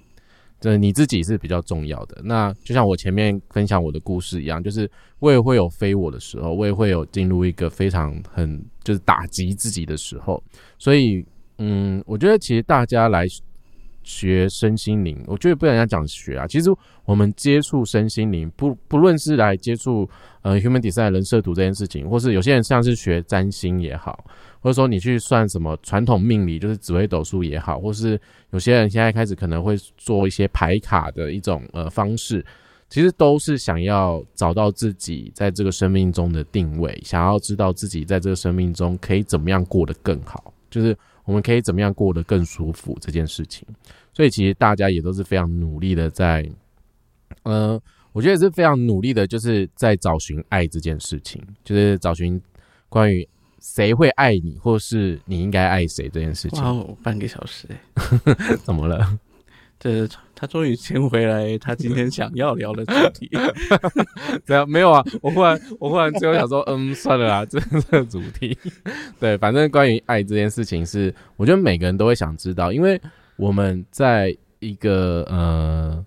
[0.61, 2.21] 这你自己是比较重要的。
[2.25, 10.42] 那就像我前面分享我的故事一样，就是我也会有非我的时候，我也会有进入一个非常很就是打击自己的时候。
[10.79, 11.25] 所以，
[11.59, 13.27] 嗯，我觉得其实大家来
[14.09, 16.71] 学身心灵，我觉得不能讲学啊，其实
[17.05, 20.09] 我们接触身心灵，不不论是来接触
[20.40, 24.25] 呃 human design 人设图这件事情，或是有些人像是学占星也好。
[24.61, 32.44] 或者说你去算什么传统命理，就是紫微斗数也好，或是有些人现在开始可能会做一些牌卡的一种呃方式，
[32.88, 40.97] 其实都是想要找到自己在这个生命中的定位，想要知道自己在这个生命中可以怎么样过得更好，就是
[41.28, 43.68] 我们可以怎么样过得更舒服这件事情。
[44.14, 46.48] 所以其实大家也都是非常努力的在，
[47.42, 47.78] 呃，
[48.12, 52.40] 我觉得是非常努力的，就是在找寻爱这件事情，就是找寻
[52.88, 53.28] 关于。
[53.60, 56.62] 谁会爱你，或是你应该爱谁这件事情？
[56.62, 59.18] 哇，半个小时哎， 怎么了？
[59.78, 63.30] 这他终于牵回来他今天想要聊的主题。
[64.46, 67.58] 对啊，没有啊，我忽然我忽然最后想说，嗯，算了啦，这
[67.90, 68.56] 这个主题。
[69.20, 73.00] 对，反正关于爱这件事情，是我觉得每个人都会想知道，因为
[73.36, 76.04] 我们在一个呃。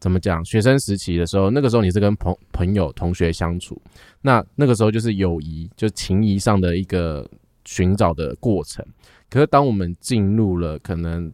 [0.00, 0.44] 怎么讲？
[0.44, 3.80] 学生时期的时候，那个时候你是跟朋朋友、同学相处，
[4.20, 7.26] 那那个时候就是友谊，就情谊上的一个
[7.64, 8.84] 寻找的过程。
[9.30, 11.32] 可是当我们进入了可能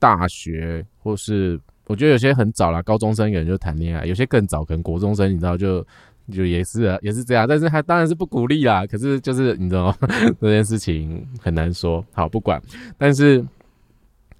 [0.00, 5.86] 大学，或是我觉得有些很早了，高中生有人就谈恋爱，有些更早，可能国中生，你知道，就
[6.32, 7.46] 就也是也是这样。
[7.46, 8.86] 但是他当然是不鼓励啦。
[8.86, 9.96] 可是就是你知道
[10.40, 12.04] 这件事情很难说。
[12.12, 12.60] 好，不管。
[12.98, 13.44] 但是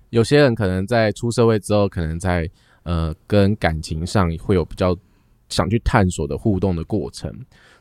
[0.09, 2.51] 有些人可能在出社会之后，可能在
[2.83, 4.97] 呃，跟感情上会有比较
[5.49, 7.31] 想去探索的互动的过程，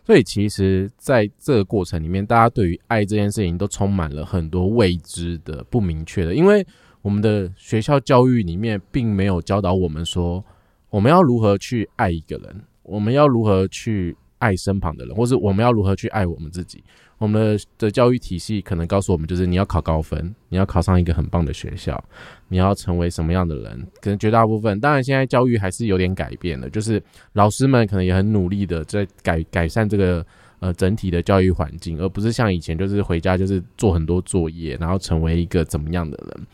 [0.05, 6.65] 所以其实在这个过程里面，大家对于爱这件事情都充满了很多未知的、不明确的，因为
[7.01, 10.43] 我们的学校教育里面并没有教导我们说
[10.89, 16.83] 我们要如何去爱一个人，我们要如何去爱身旁的人，或是我们要如何去爱我们自己。
[17.17, 22.01] 我们的的教育体系可能告诉我们，就是你要考高分，你要考上一个很棒的学校，
[22.47, 23.87] 你要成为什么样的人？
[23.99, 30.25] 可能绝大部分，当然现在教育还是有点改变了，就是老师们可能也很努力的在改改善这个
[30.59, 36.47] 呃整体的教育环境，而不是像以前就是回家就是做很多作业，然后成为一个怎么样的人。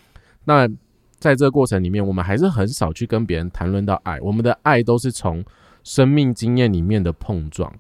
[0.46, 0.68] 那
[1.20, 5.44] 在这个过程里面，我们还是很少去跟别人谈论到爱，我们的爱都是从
[5.84, 7.74] 生命经验里面的碰撞。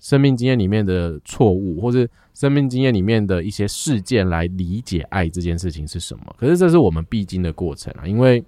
[0.00, 6.34] 生命经验里面的错误，或是生命经验里面的一些事件来理解爱这件事情是什么？
[6.36, 8.44] 可是这是我们必经的过程啊，因为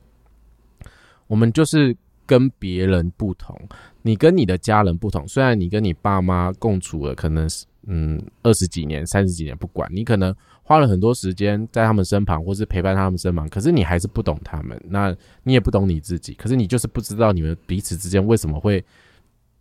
[1.27, 3.59] 我们就是跟别人不同，
[4.03, 5.27] 你跟你的家人不同。
[5.27, 16.35] 虽然你跟你爸妈共处了，可能是嗯二十几年、三十几年，不管你可能花了很多时间在他们身旁，或是陪伴他们身旁，可是你还是不懂他们，那你也不懂你自己。
[16.35, 18.85] 可是你就是不知道你们彼此之间为什么会。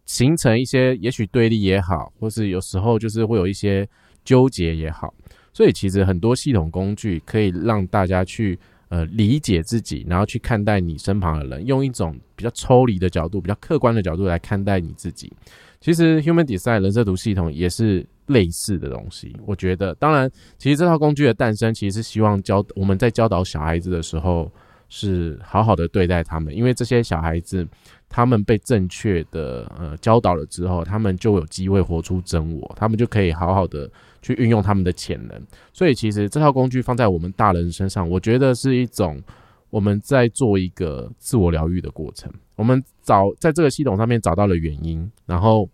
[0.08, 3.90] 形成一些也许对立也好，或是有时候就是会有一些
[4.24, 5.12] 纠结也好，
[5.52, 8.56] 所以其实很多系统工具可以让大家去
[8.90, 15.34] 呃理解自己，然后去看待你身旁的人，用一种比较抽离的角度、比较客观的角度来看待你自己。
[15.82, 19.36] 其实 Human Design 人设图系统也是类似的东西。
[19.46, 24.52] 我觉得，当然，其实这套工具的诞生，其实是希望教我们在教导小孩子的时候，
[24.90, 27.68] 是好好的对待他们，因为这些小孩子。
[28.08, 35.42] 他们被正确的呃教导了之后，他们就有机会活出真我，他们就可以好好的去运用他们的潜能。
[35.74, 39.22] 所以，其实这套工具放在我们大人身上，我觉得是一种
[39.70, 42.32] 我们在做一个自我疗愈的过程。
[42.56, 45.68] 我们找在这个系统上面找到了原因，然后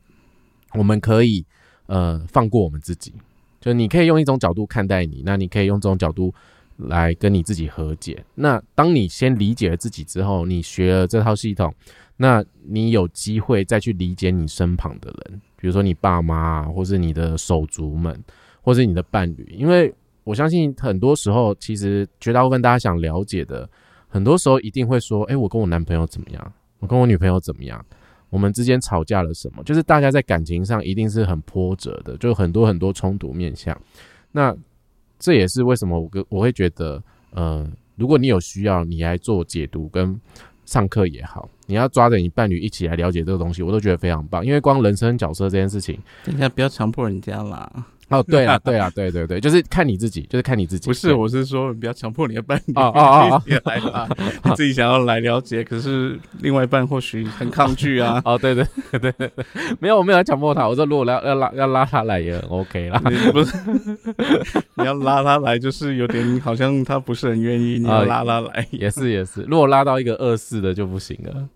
[0.73, 1.45] 我们可以
[1.91, 3.13] 呃放过我们自己。
[3.60, 6.34] 就你可以用一种角度看待你，那你可以用这种角度
[6.77, 8.23] 来跟你自己和解。
[8.34, 11.73] 那当你先理解了自己之后，你学了这套系统。
[12.17, 18.15] 那你有机会再去理解你身旁的人，比如说你爸妈，或是你的手足们，
[18.62, 19.91] 或是你的伴侣，因为
[20.23, 23.67] 我相信很多时候，其实绝大部分大家想了解的，
[24.08, 26.54] 很多时候一定会说：“哎，我跟我男朋友怎么样？
[26.77, 27.84] 我跟我女朋友怎么样？
[28.31, 33.79] 我们之间吵架了什么？”就是大家在感情上一定是很波折的，就很多很多冲突面向。
[34.31, 34.57] 那
[35.19, 40.19] 这也是为什么我跟我会觉得，呃，如果你有需要，你来做解读跟。
[40.63, 44.45] 上课也好，你要抓着你伴侣一起来了解这个东西，我都觉得非常棒。
[44.45, 47.69] 因为光人生角色这件事情，人家不要强迫人家啦。
[48.12, 50.88] 哦，对啊，对啊，对对对，就是看你自己，就是看你自己。
[50.88, 54.08] 不是，我是说不要强迫你的伴侣哦哦哦来啊，
[54.43, 58.21] 你自己想要来了解，可是另外一半或许很抗拒啊。
[58.26, 59.32] 哦，对对对对对，
[59.80, 60.67] 没有，我没有强迫他。
[60.67, 63.00] 我说如果要要拉要拉他来也 OK 啦。
[63.32, 63.58] 不是，
[64.76, 69.41] 你要拉他来，就是有点好像他不是很愿意，你要拉他来也是也是。
[69.43, 71.47] 如果拉到一个二四的就不行了。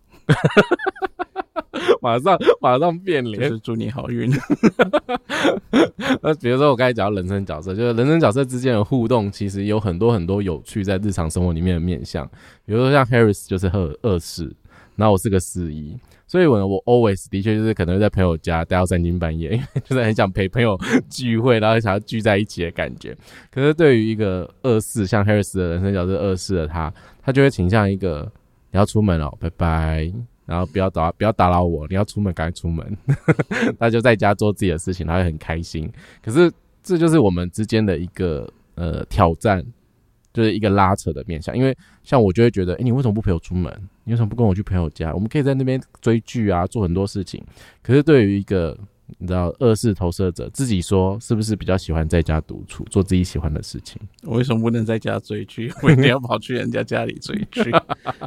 [2.02, 4.32] 马上马上变脸，是祝你好运。
[6.22, 12.26] 那比如说我刚才讲到人生角色，就是人生角色之间的互动，其实有很多很多有趣在日常生活里面的面向。
[12.66, 14.52] 比如说像 Harris 就是二二世，
[14.96, 20.78] 然后我是个四一，所以我我 always 的确就是可能在朋友家待到三更半夜，因 为就是很想陪朋友
[21.10, 23.16] 聚会，然后想要聚在一起的感觉。
[23.52, 28.32] 可是对于一个二世像 Harris 的人生角色二世的他，他就会倾向一个
[28.72, 30.12] 你要出门了，拜拜。
[30.46, 32.98] 然后不要打不要打扰我，你要出门赶快出门，
[33.80, 35.92] 他就在家做自己的事情，他会很开心。
[36.24, 36.52] 可是
[36.84, 39.66] 这就是我们之间的一个呃挑战，
[40.34, 41.58] 就是一个拉扯的面向。
[41.58, 43.72] 因为像我就会觉得，哎，你为什么不陪我出门？
[44.04, 45.12] 你为什么不跟我去朋友家？
[45.14, 47.44] 我们可以在那边追剧啊，做很多事情。
[47.82, 48.78] 可是对于一个
[49.20, 54.02] 你知道，二次投射者自己说，是不是比较喜欢在家独处，做自己喜欢的事情？
[54.24, 55.72] 我为什么不能在家追剧？
[55.84, 57.72] 我一定要跑去人家家里追剧？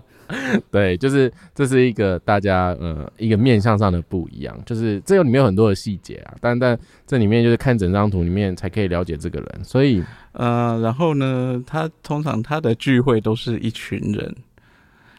[0.71, 9.65] 对，就是这是一个大家呃一个面向上的不一样，就是这里面有很多的细节啊，但但这里面就是看整张图里面才可以了解这个人。
[9.65, 10.03] 所以
[10.33, 14.35] 呃，然后呢，他通常他的聚会都是一群人，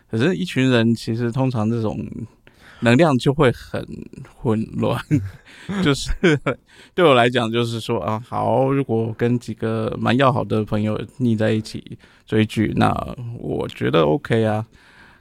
[0.10, 2.08] 可是一群人其实通常这种。
[2.82, 3.86] 能量就会很
[4.36, 5.00] 混乱，
[5.84, 6.12] 就是
[6.94, 12.94] 对我来讲，就是说啊，好，如果跟几个蛮要好的朋友腻在一起追剧，那
[13.38, 14.66] 我觉得 OK 啊。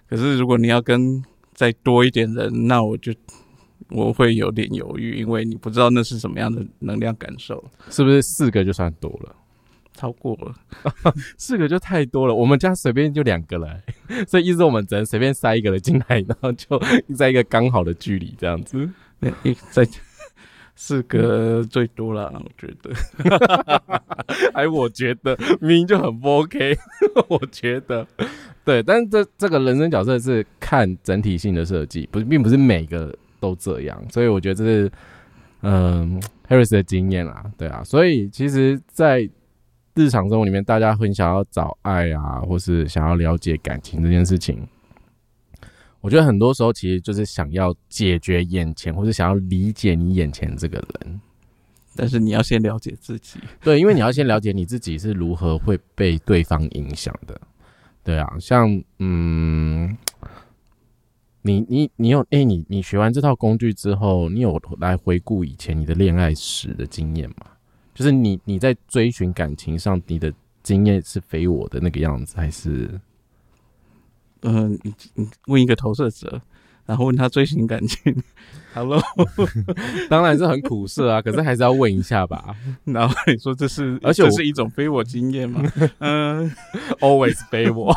[0.09, 3.13] 可是如果你要跟再多一点人，那我就
[3.91, 9.35] 我会有点犹豫，因为你不知道那是什么样的能量感受，是不是四个就算多了？
[9.99, 10.55] 超过了
[11.37, 13.81] 四个就太多了，我们家随便就两个了，
[14.29, 16.81] 所以意思我们只能随便塞一个人进来，然后就
[17.17, 18.89] 在一个刚好的距离这样子。
[19.19, 19.85] 那一在
[20.77, 22.95] 四个最多了，我觉得。
[24.55, 26.79] 哎，我觉得明明就很不 OK，
[27.27, 28.07] 我觉得
[28.65, 34.93] 对，但是这这个人生角色是看整体性的设计，不是并不是每个都这样，所以我觉得这是
[35.63, 39.29] 嗯 Harris 的经验啦，对啊，所以其实，在
[39.99, 44.65] 日常生活里面，大家很想要找爱啊，或是想要了解感情这件事情，
[46.01, 51.21] 我觉得很多时候其实就是想要解决眼前，或是想要理解你眼前这个人。
[51.97, 57.41] 但是你要先了解自己，对，因为你要先了解你自己是如何会被对方影响的。
[58.05, 59.99] 对啊，像嗯，
[61.43, 67.58] 你你你有哎，你你学完这套工具之后，你有来回顾以前你的恋爱史的经验吗？
[67.99, 70.33] 就是你你在追寻感情上，你的
[70.63, 72.89] 经验是非我的那个样子，还是？
[74.43, 74.79] 嗯，
[75.49, 76.41] 问一个投射者，
[76.87, 78.15] 然后问他追寻感情
[78.73, 79.03] ，Hello，
[80.09, 82.55] 当然是很苦涩啊，可是还是要问一下吧。
[82.85, 85.61] 然后你说这是，而且这是一种非我经验吗？
[85.99, 86.49] 嗯
[87.01, 87.93] ，always 非我。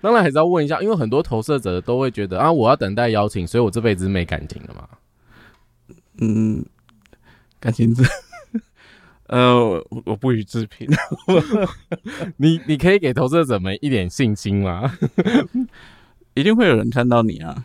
[0.00, 4.88] 当然还是要问一下，因为很多投射者都会觉得啊，我要等待邀请，所以我这辈子没感情了嘛。
[6.20, 6.64] 嗯。
[7.60, 8.02] 感情字，
[9.28, 10.88] 呃，我不予置评。
[12.38, 14.92] 你你可以给投资者们一点信心吗？
[16.34, 17.64] 一定会有人看到你啊。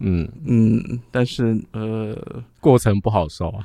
[0.00, 3.64] 嗯嗯，但是呃，过程不好受啊。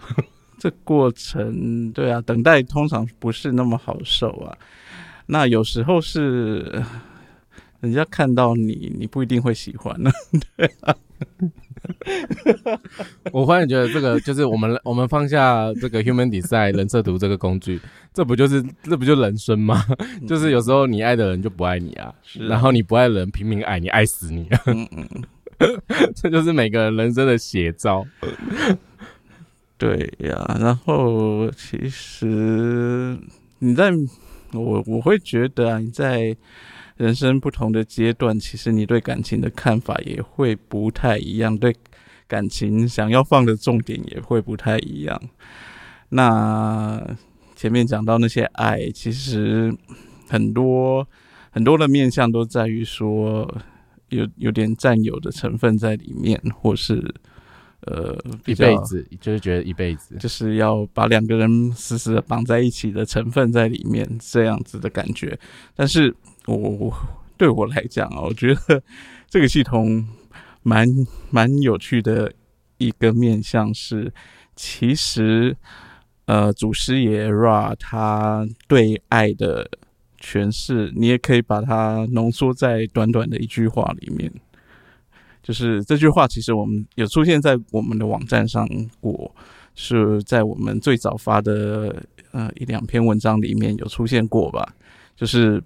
[0.59, 4.55] 这过程，对啊，等待通常不是那么好受啊。
[5.25, 6.83] 那有时候是
[7.79, 10.11] 人家看到你，你不一定会喜欢呢。
[10.57, 10.95] 对啊。
[13.31, 17.79] 我忽然觉得这个就是我们我们放下这个 Human Design 人设图这个工具，
[18.13, 19.85] 这不就是这不就人生吗？
[20.27, 24.61] 就是有时候你爱的人就不爱你啊，然后你不爱的人拼命爱你，爱死你啊！
[26.15, 28.05] 这就是每个人人生的写照。
[29.77, 33.17] 对呀，然后其实
[33.59, 33.91] 你在
[34.53, 36.35] 我我会觉得啊，你在。
[36.99, 41.73] 人生不同的阶段，其实你对感情的看法也会不太一样，对
[42.27, 45.17] 感情想要放的重点也会不太一样。
[46.09, 47.01] 那
[47.55, 49.73] 前面讲到那些爱，其实
[50.27, 51.07] 很多
[51.51, 53.49] 很多的面向都在于说
[54.09, 57.15] 有有点占有的成分在里面，或是
[57.81, 65.39] 呃一辈子就是觉得一辈子就是要把两个人死死的绑在一起的成分在里面，这样子的感觉，
[65.75, 66.15] 但是。
[66.45, 66.93] 我我
[67.37, 68.81] 对我来讲啊，我觉得
[69.29, 70.07] 这个系统
[70.63, 70.87] 蛮
[71.29, 72.33] 蛮有趣的
[72.79, 74.11] 一个面向是，
[74.55, 75.55] 其实，
[76.25, 79.69] 呃，祖师爷 Ra 他对爱的
[80.19, 84.31] 诠释，你也可以把它浓缩在短短的一句话里面。
[85.49, 88.69] 就是这句话，其实我们有出现在我们的网站上
[89.01, 89.33] 过，
[89.73, 94.75] 是在我们最早发的呃一两篇文章里面有出现过吧？
[95.15, 95.59] 就是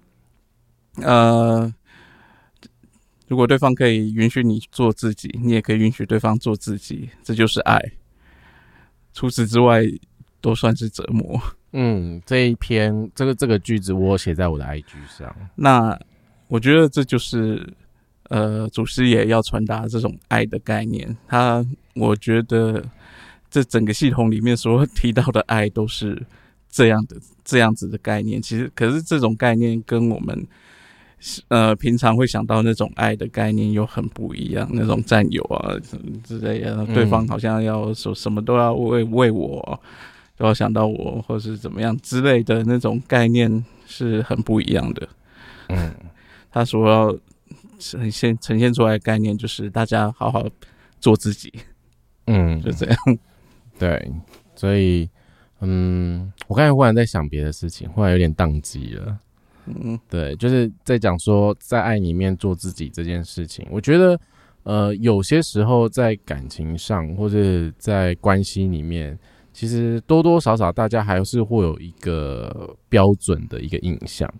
[1.02, 1.70] 呃。
[3.26, 7.78] 如果对方可以允许你做自己，你也可以允许对方做自己，这就是爱。
[9.14, 9.82] 除此之外，
[10.42, 11.40] 都算是折磨。
[11.72, 15.34] 嗯，这一篇这个这个句子我写在我的 IG 上。
[15.54, 15.98] 那
[16.48, 17.66] 我觉得这就是
[18.28, 21.16] 呃，祖师爷要传达这种爱的概念。
[21.26, 21.64] 他
[21.94, 22.84] 我觉得
[23.50, 26.20] 这整个系统里面所提到的爱都是
[26.70, 28.40] 这样的这样子的概念。
[28.40, 30.46] 其实，可是这种概念跟我们。
[31.48, 35.74] 呃，平常会想到那种爱的概念又很不一样，那种占有啊
[36.22, 39.80] 之类的，对方好像要说什么都要为为我，
[40.36, 45.08] 都要想到我，或是怎么样之类的那种概念是很不一样的。
[45.68, 45.94] 嗯，
[46.52, 47.16] 他说要
[47.78, 50.46] 呈现呈现出来的概念就是大家好好
[51.00, 51.52] 做自己。
[52.26, 52.96] 嗯， 就这样。
[53.78, 54.12] 对，
[54.54, 55.08] 所以
[55.60, 59.18] 嗯，我刚才忽然在想别的事情，忽然有点宕机了。
[59.66, 63.66] 嗯，对，就是在讲说在爱里面做自己这件事情。
[63.70, 64.20] 我觉得，
[64.62, 69.18] 呃，有些时候在感情上或者在关系里面，
[69.52, 74.32] 其实多多少少大家还是会有一个标准的一个印象。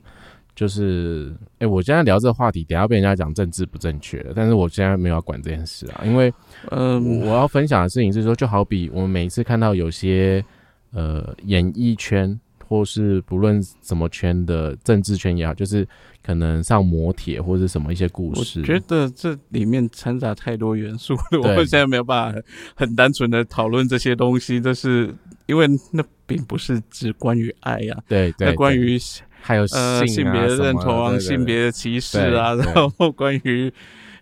[0.55, 6.32] 就是，哎，我现在聊这个话题，等下被人家讲政治不正确了，但是我现在没有要管这件事啊，因为，
[6.70, 10.44] 嗯，我要分享的事情是说，就好比我们每一次看到有些
[10.92, 12.38] 呃演艺圈。
[12.66, 15.86] 或是不论什么圈的政治圈也好，就是
[16.24, 18.61] 可能上磨铁或者什么一些故事。
[18.61, 22.40] 我觉得这里面掺杂太多元素了，我们现在没有办法
[22.74, 24.59] 很单纯的讨论这些东西。
[24.59, 28.98] 这是因为那并不是只关于爱呀，对对，关于
[29.45, 33.72] 还有呃性别认同、性别歧视啊，然后关于。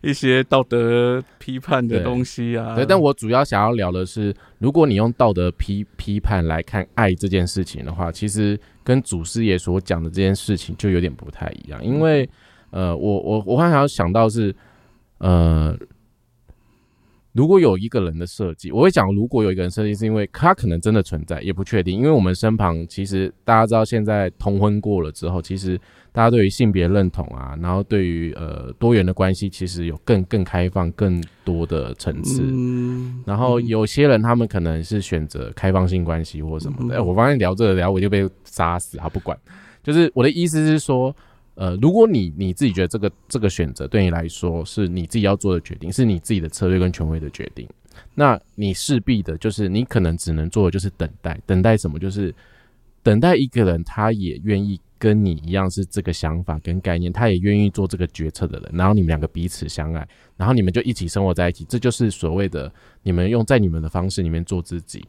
[0.04, 12.28] 一些道德批判的东西啊，对，但我主要想要聊的是，如果你用道德批批判来看爱这件事情的话，其实跟祖师爷所讲的这件事情就有点不太一样，因为，
[12.70, 14.52] 呃，我我我刚才要想到是，
[15.18, 15.78] 呃。
[17.32, 21.98] 如果有一个人的设计，我会讲，如果有一个人设计，是因为他可能真的存在，也不确定。
[21.98, 25.80] 因为我们身旁其实大家知道，现在同婚过了之后，其实
[26.12, 32.42] 大家对于性别认同啊，然后对于呃多元的关系，其实有更更开放、更多的层次。
[33.24, 36.96] 然后有些人他们可能是选择开放性关系或什么的。
[36.96, 39.08] 哎，我发现聊这个聊我就被杀死啊！
[39.08, 39.34] 不管，
[39.82, 41.14] 就是我的意思是说。
[41.54, 47.68] 呃，如果你你自己觉得这个这个选择对你来说是你自己要做的决定，是你自己的策略跟权威的决定，
[48.14, 51.98] 那你势必的就是你可能只能做的就是等待，等待什么？
[51.98, 52.34] 就是
[53.02, 54.80] 等待一个人，他也愿意。
[55.02, 62.72] 跟你一样是这个想法跟概念，他也愿意做这个决策的人，然后你们两个彼此相爱，然后你们就一起生活在一起，这就是所谓的
[63.02, 65.04] 你们用在你们的方式里面做自己。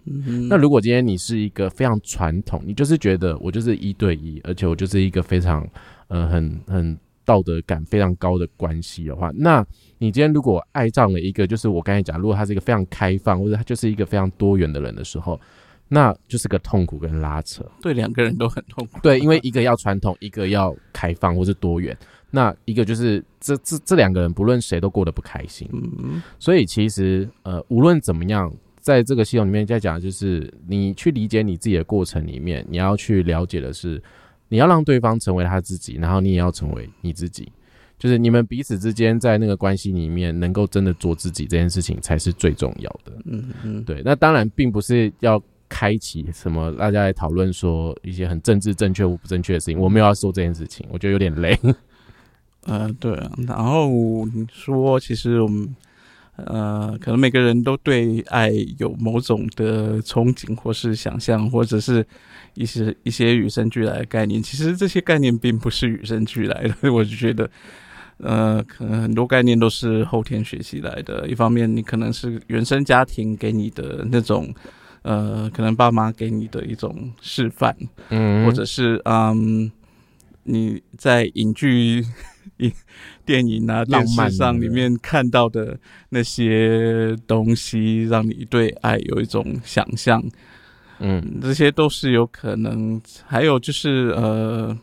[0.50, 5.64] 那如果今天你是一个非常传统，你就是觉得我就是一对一，而且我就是一个非常
[6.08, 9.64] 呃很很道德感非常高的关系的话，那
[10.00, 15.40] 你今天如果爱上了一个就是我刚才讲，如果他是一个非常开放，或者他就是一个非常多元的人的时候。
[15.90, 19.00] 那就是个痛苦跟拉扯，对两个人都很痛苦。
[19.04, 21.96] 对，因为一个要传统，一个要开放或是多元，
[22.32, 25.70] 那一个就是这这这两个人不论谁都过得不开心。
[25.72, 34.02] 嗯，所以其实呃，无论怎么样，在这个系统里面在讲，就是你去理解你自己的过程里面，你要去了解的是，
[34.50, 37.52] 你要让对方成为他自己，然后你也要成为你自己，
[38.00, 43.12] 就是你们彼此之间在那个关系里面能够真的做自己这件事情才是最重要的。
[43.26, 44.02] 嗯嗯，对。
[44.04, 45.40] 那当然并不是要。
[45.74, 46.72] 开启什么？
[46.74, 49.80] 大家来讨论说一些很政治正确或不正确的事情。
[49.80, 51.60] 我没有要说这件事情，我觉得有点累。
[52.66, 53.12] 呃，对。
[53.48, 53.90] 然后
[54.28, 55.76] 你说，其实我们
[56.36, 62.06] 呃，可能每个人都对爱有某种的憧憬，或是想象，或者是
[62.54, 64.42] 一些一些与生俱来的概念。
[64.44, 66.94] 其实这些概念并不是与生俱来的。
[66.94, 67.50] 我就觉得，
[68.18, 71.28] 呃，可能很多概念都是后天学习来的。
[71.28, 74.54] 一方面，你可能是原生家庭给你的那种。
[75.04, 77.76] 呃，可能爸妈给你的一种示范，
[78.10, 79.72] 嗯，或者是嗯，
[80.44, 82.04] 你在影剧、
[82.58, 82.72] 影
[83.26, 85.78] 电影啊、电视上里面看到的
[86.10, 90.24] 那些东西，让你对爱有一种想象，
[91.00, 93.02] 嗯，这些都是有可能。
[93.26, 94.78] 还有就是呃，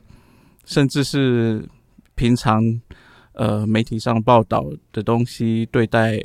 [0.67, 1.67] 甚至是
[2.15, 2.63] 平常
[3.33, 6.23] 呃媒体上报道的东西，对待。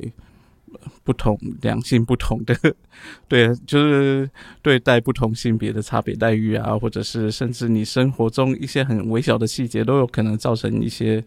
[1.05, 2.57] 不同两性不同的，
[3.29, 4.29] 对，就是
[4.63, 11.23] 对待不同性别的差别待遇啊，或者是甚至你生活中一些很微小的细节，都有可能造成一些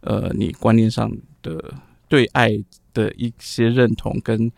[0.00, 1.12] 呃你观念上
[1.42, 1.74] 的
[2.08, 2.50] 对爱
[2.94, 4.50] 的一些认同，跟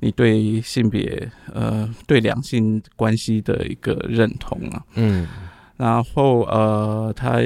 [0.00, 4.84] 你对性别呃对两性关系的一个认同啊。
[4.96, 5.28] 嗯，
[5.76, 7.40] 然后呃，他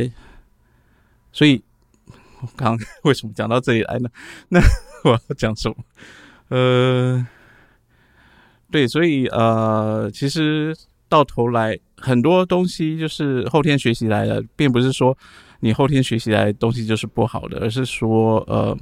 [1.32, 1.62] 所以
[2.40, 4.08] 我刚 为什么讲到这里来呢？
[4.48, 4.58] 那
[5.04, 5.76] 我要讲什么？
[6.48, 7.26] 呃，
[8.70, 10.76] 对，所以呃，其实
[11.08, 15.16] 到头来很多东西就是后天学习来的，并不是说
[15.60, 18.76] 你后天学习来的东西就是不好的，而是说呃，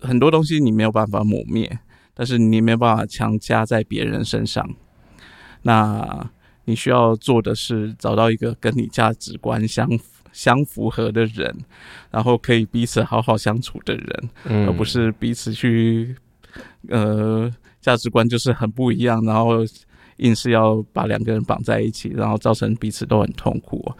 [0.00, 1.78] 很多东西你没有办法抹灭，
[2.12, 4.68] 但是你没有办法强加在别人身上。
[5.62, 6.30] 那
[6.64, 9.88] 你需要做的是找到一个跟你价值观相
[10.32, 11.56] 相符合的人，
[12.10, 14.30] 然后可以彼此好好相处的人，
[14.66, 16.16] 而不是彼此去。
[16.88, 19.64] 呃，价值观就是很不一样，然后
[20.16, 23.92] 硬是要把两个人绑在一起，然后造成彼此都很痛苦。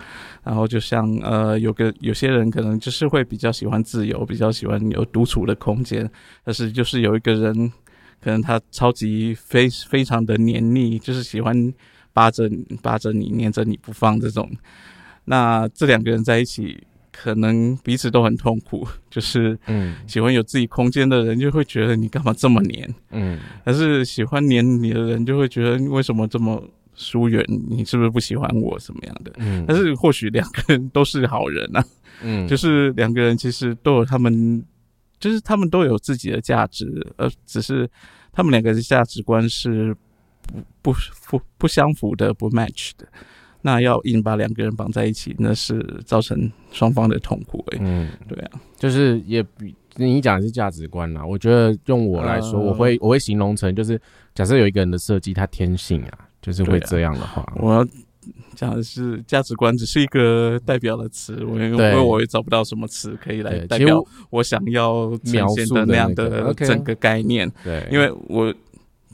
[0.43, 6.11] 然后就像呃，有个有些人可能就是会比较喜欢自由，比较喜欢有独处的空间，
[6.45, 7.73] 但是就是有一个人
[8.21, 11.73] 可能他超级非非常的黏腻，就是喜欢
[12.13, 12.51] 扒着
[12.83, 14.51] 扒着你黏着你不放这种。
[15.25, 16.87] 那这两个人在一起。
[17.17, 26.63] 可能彼此都很痛苦， 就是嗯，喜欢有自己空间的人就会觉得你干嘛这么黏，嗯，但是喜欢黏你的人就会觉得为什么这么
[26.95, 27.45] 疏远？
[27.69, 29.33] 你是不是不喜欢我什么样的？
[29.39, 31.85] 嗯，但是或许两个人都是好人啊，
[32.23, 34.63] 嗯，就是两个人其实都有他们，
[35.19, 37.89] 就是他们都有自己的价值，呃，只是
[38.33, 39.97] 他们两个的价值观是
[40.83, 40.99] 不不
[41.31, 43.07] 不不相符的，不 match 的。
[43.63, 47.79] 那要硬把两个人绑在一起，那是造成双方的痛苦哎。
[47.81, 51.25] 嗯，对啊，就是也比你讲的是价值观啦。
[51.25, 54.01] 我觉得用我来说，我会我会形容成就是，
[54.35, 57.87] 假设有一个人的设计，他天性啊，就是会这样的话，我要
[58.55, 67.51] 讲的是价值观只是一个代表的词，我因为我也找不到什么词可以来代表我想要描述的那样的整个概念。
[67.65, 68.55] 对，因为我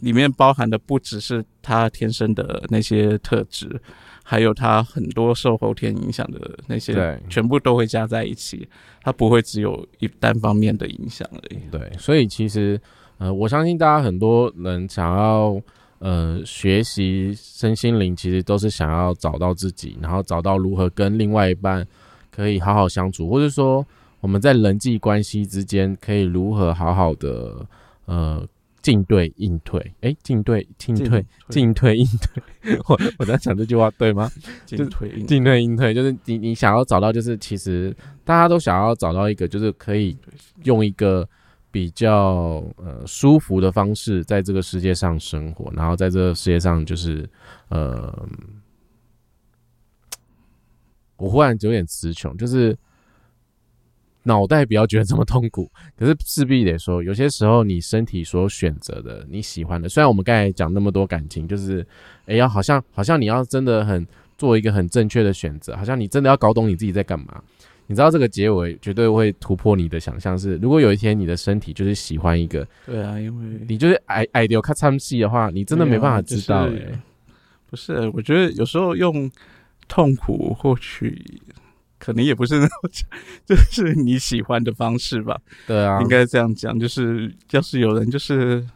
[0.01, 3.81] 里面包含的不只是他天生的那些特质。
[4.23, 8.69] 还有他很多受后天影响的那些，全部都会加在一起，
[9.03, 11.59] 他不会只有一单方面的影响而已。
[11.71, 12.81] 对，所以其实，
[13.19, 15.61] 呃，我相信大家很多人想要，
[15.99, 21.87] 呃，学习身心灵，其实都是想要找到自己，然后找到如何跟另外一半
[22.31, 23.85] 可以好好相处，或者说
[24.21, 27.67] 我们在人际关系之间可以如何好好的，
[28.07, 28.47] 呃。
[28.83, 32.77] 进对应退，哎，进对进退，进退应退。
[32.89, 34.31] 我我在讲这句话对吗？
[34.67, 40.17] 进退应进退应退，就是你你想要找到，就是其实大家都想要找到一个，就是可以
[40.65, 41.29] 用一个
[41.71, 47.29] 比较呃舒服的方式，在这个世界上生活，然后在这个世界上就是
[47.69, 48.29] 呃，
[51.17, 52.77] 我忽然有点词穷，就是。
[54.25, 61.87] 脑袋不要觉得这么痛苦，可是势必得说，有些时候你身体所选择的你喜欢的，虽然我们刚才讲那么多感情，就是，
[62.27, 64.07] 哎，呀好像好像你要真的很
[64.39, 67.43] 做一个很正确的选择，好像你真的要搞懂你自己在干嘛。
[67.89, 76.69] 你知道这个结尾绝对会突破你的想象，是如果有一天你的身体就是喜欢一个，对啊，因为你就是爱爱丢看唱戏的话，你真的没办法知道。
[76.69, 77.03] 哎，
[77.69, 79.31] 不是，我觉得有时候用
[79.89, 81.21] 痛苦获取。
[82.05, 82.91] 可能也不是那种，
[83.47, 85.39] 就是你喜欢的方式吧。
[85.69, 88.67] 对啊，应该这样讲，就是要是有人就是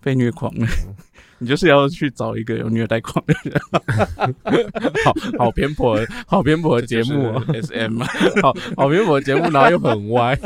[0.00, 0.66] 被虐狂了，
[1.38, 3.60] 你就是要去找一个有虐待狂的人。
[5.04, 8.00] 好好偏颇，好偏颇的节目，S M，
[8.40, 10.38] 好好偏颇的节目，然后又很歪。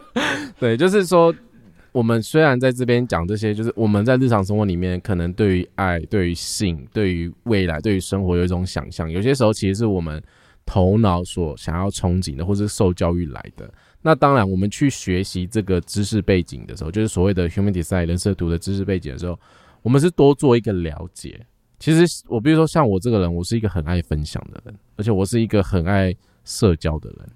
[0.58, 1.34] 对，就是说，
[1.92, 10.22] 我们虽然在这边讲这些，就是我们在日常生活里面，可能对于爱、对于性、对于未来、对于生活有一种想象，有些时候其实是我们。
[10.68, 19.40] 头脑所想要憧憬的，或是受教育来的，那当然，我们去学习这个知识背景的时候，就是所谓的 human design 人设图的知识背景的时候，
[19.80, 21.40] 我们是多做一个了解。
[21.78, 26.14] 其实，我比如说像我这个人，我是一个很爱分享的人，而且我是一个很爱
[26.44, 27.26] 社交的人。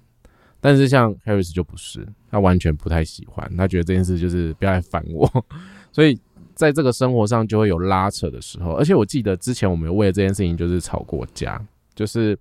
[0.61, 5.27] 但是像 Harris 就不是，他完全不太喜欢，他觉得这件事就是不要来烦我。
[5.91, 6.15] 所以
[6.53, 8.73] 在这个生活上就会有拉扯的时候。
[8.73, 11.59] 而且我记得之前我们为了这件事情就是吵过架，
[11.95, 12.37] 就是。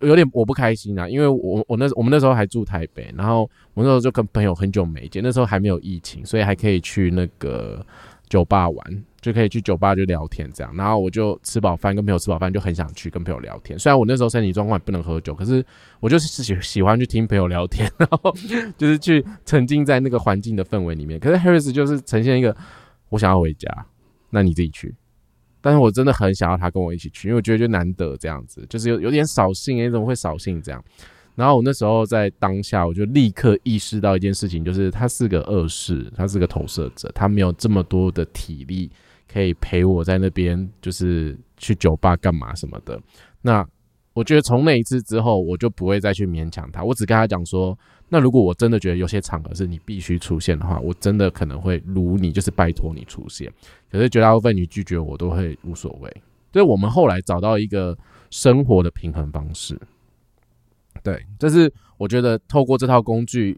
[0.00, 3.42] 有点我不开心啊，因为我我那我们那时候还住台北，然后
[3.74, 7.84] 我那时候就跟朋友很久没见，那时候还没有疫情，所以还可以去那个
[8.28, 9.04] 酒吧玩。
[9.20, 10.74] 就可以去酒吧就聊天这样。
[10.74, 13.78] 然后我就吃饱饭，跟朋友吃饱饭就很想去跟朋友聊天。
[13.78, 15.62] 虽然我那时候身体状况也不能喝酒，可是
[16.00, 18.34] 我就是喜喜欢去听朋友聊天，然后
[18.78, 21.20] 就是去沉浸在那个环境的氛围里面。
[21.20, 22.56] 可是 Harris 就是呈现一个
[23.10, 23.68] 我想要回家，
[24.30, 24.94] 那你自己去。
[25.60, 30.82] 但是我真的很想要他跟我一起去，因为我觉得就难得这样子，就是有有点扫兴，哎，怎么会扫兴这样？
[31.36, 38.90] 然后我那时候在当下，我就立刻意识到一件事情，就是他是个恶势，他是个投射者，他没有这么多的体力
[39.32, 43.00] 可以陪我在那边，就是去酒吧干嘛什么的。
[43.40, 43.66] 那
[44.12, 53.50] 我觉得从那一次之后，我就不会再去勉强他，我只跟他讲说，那如果我真的觉得有些场合是你必须出现的话，我真的可能会如你，就是拜托你出现。
[53.90, 56.10] 可是绝大部分你拒绝我都会无所谓。
[56.52, 57.96] 所以我们后来找到一个
[58.30, 59.80] 生活的平衡方式。
[61.04, 63.56] 对，这是我觉得透过这套工具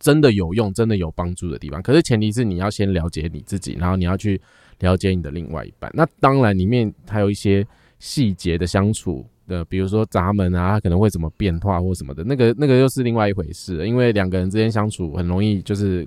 [0.00, 1.80] 真的有用、真的有帮助的地方。
[1.80, 4.40] 可是前提是你要先了解你自己，然后你要去
[4.80, 5.88] 了解你的另外一半。
[5.94, 7.64] 那当然里面还有一些
[8.00, 13.86] 细节的相处的，比如说闸门啊，他可能会怎么变化或什么的，那个那个又是另外一回事。
[13.86, 16.06] 因为两个人之间相处很容易就是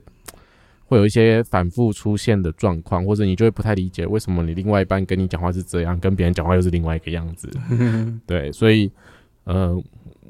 [0.85, 7.49] 会有一些反复出现的状况，或者你就会不太理解为什么你另外一半跟你讲话是这样，跟别人讲话又是另外一个样子。
[8.27, 8.91] 对，所以
[9.45, 9.81] 呃。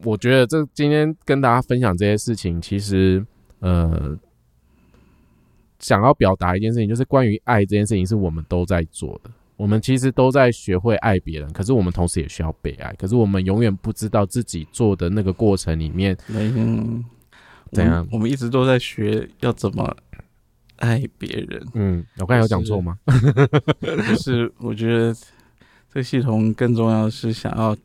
[0.03, 3.26] 我觉得这今天跟大家分享这些事情，其实
[3.60, 4.16] 呃，
[5.80, 9.32] 想要表达一件事情，就是关于爱这件事情，是我们都在做的。
[9.58, 12.93] 我们其实都在学会爱别人，可是我们同时也需要被爱。
[12.97, 17.03] 可是我们永远不知道自己做的那个过程里面，嗯
[17.72, 18.08] 怎样？
[18.12, 19.95] 我们一直都在学要怎么
[20.78, 21.66] 爱别人。
[21.74, 22.97] 嗯，我刚才有讲错吗？
[23.82, 27.76] 就是 我觉得这个系统更重要的是想要。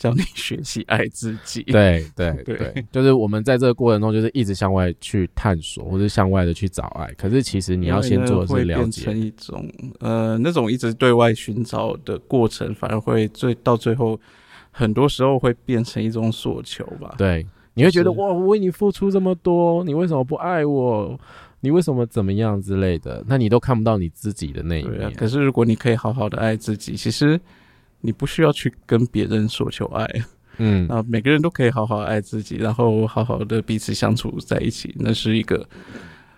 [0.00, 7.06] 教你学习爱自己，对 对对，就是我们在这个过程中，就是一直向外去探索，或者向外的去找爱。
[7.18, 9.04] 可是其实你要先做的是了解。
[9.04, 14.18] 变成一种呃，那种一直对外寻找的过程，反而会最到最后，
[14.70, 17.14] 很多时候会变成一种索求吧。
[17.18, 21.20] 对，你会觉得哇，我为你付出这么多，你为什么不爱我？
[21.60, 23.22] 你为什么怎么样之类的？
[23.28, 25.12] 那你都看不到你自己的那一面。
[25.12, 27.38] 可是如果你可以好好的爱自己，其实。
[28.00, 30.06] 你不需要去跟别人索求爱，
[30.56, 35.68] 嗯，啊，每个人都可以好好爱自己，然后好好的彼此相处在一起，那是一个，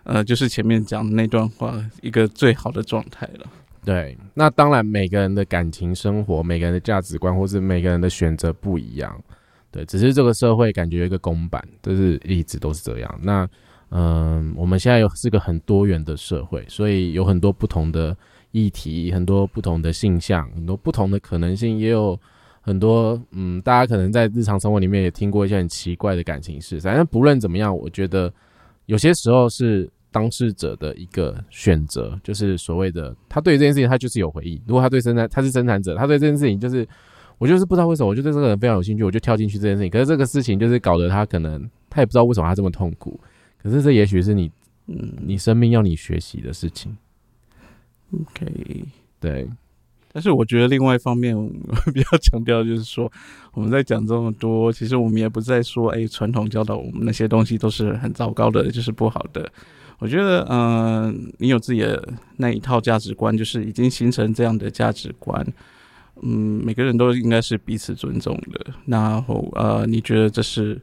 [0.05, 3.47] 呃，就是前面讲的那段话，一个最好的状态了。
[3.85, 9.21] 对，那当然每个人的感情生活、每个人的价值观，或是每个人的选择不一样，
[9.71, 13.21] 对，只是这个社会感觉有一个公版，就是一直都是这样。
[13.23, 13.49] 那，
[13.91, 18.17] 嗯，我们现在有是个很多元的社会，所以有很多不同的。
[18.53, 22.19] 议题很多不同的性向，很多不同的可能性，也有
[22.61, 26.79] 很多嗯，大家可能在日常生活里面也听过一些很奇怪的感情事。
[26.79, 28.33] 反正不论怎么样，我觉得
[28.87, 34.63] 有些时候是当事者的一个选择，就是所谓的他对这件事情他就是有回忆。
[34.67, 36.87] 如果他对生产他是生产者，他对这件事情就是
[37.39, 39.91] 我就是不知道为什么，我就对这个人非常有兴趣，我就跳进去这件事情。
[39.91, 43.19] 可是这个事情就是搞得他可能他也不知道为什么他这么痛苦。
[43.61, 44.51] 可是这也许是你
[44.89, 46.95] 嗯，你生命要你学习的事情。
[48.13, 48.85] OK，
[49.19, 49.49] 对，
[50.13, 51.51] 但是我觉得另外一方面， 我
[51.93, 53.11] 比较强调就是说，
[53.55, 59.51] 我们在讲这么多，其实我们也不在说，哎，传统教导我们那些东西都是很糟糕的，就是不好的。
[59.99, 62.07] 我觉得，嗯，你有自己的
[62.37, 65.47] 那一套价值观，就是已经形成这样的价值观，
[66.21, 68.67] 嗯，每个人都应该是彼此尊重的。
[68.85, 70.79] 然后，呃，你觉得这是，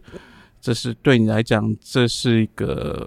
[0.60, 3.06] 这是对你来讲，这是一个。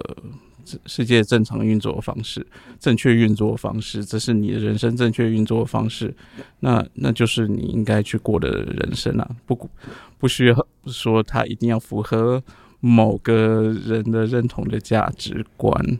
[0.85, 2.45] 世界正常运作的方式，
[2.79, 6.13] 正确运作方式，这是你的人生正确运作方式，
[6.59, 9.29] 那那就是你应该去过的人生啊！
[9.45, 9.69] 不
[10.17, 12.41] 不需要说他一定要符合
[12.79, 15.99] 某个人的认同的价值观。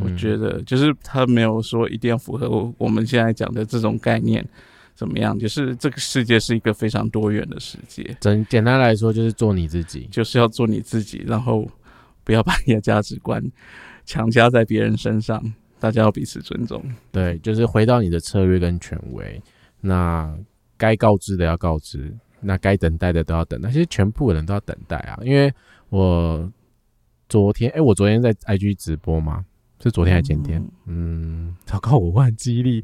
[0.00, 4.46] 我觉得就是他没有说一定要符合我们现在讲的这种概念，
[4.94, 5.36] 怎么样？
[5.38, 8.16] 就是这个世界是一个非常多元的世界。
[8.20, 11.68] 简简单来说，就是做你自己，就是要做你自己，然后。
[12.30, 13.42] 不要把你的价值观
[14.04, 15.42] 强加在别人身上，
[15.80, 16.80] 大家要彼此尊重。
[17.10, 19.42] 对，就是回到你的策略跟权威。
[19.80, 20.32] 那
[20.76, 23.58] 该告知的要告知，那该等待的都要等。
[23.60, 25.18] 那些全部人都要等待啊！
[25.24, 25.52] 因为
[25.88, 26.48] 我
[27.28, 29.44] 昨天，哎，我昨天在 IG 直播嘛？
[29.82, 30.64] 是昨天还是前天？
[30.86, 32.80] 嗯，糟糕，我忘记力。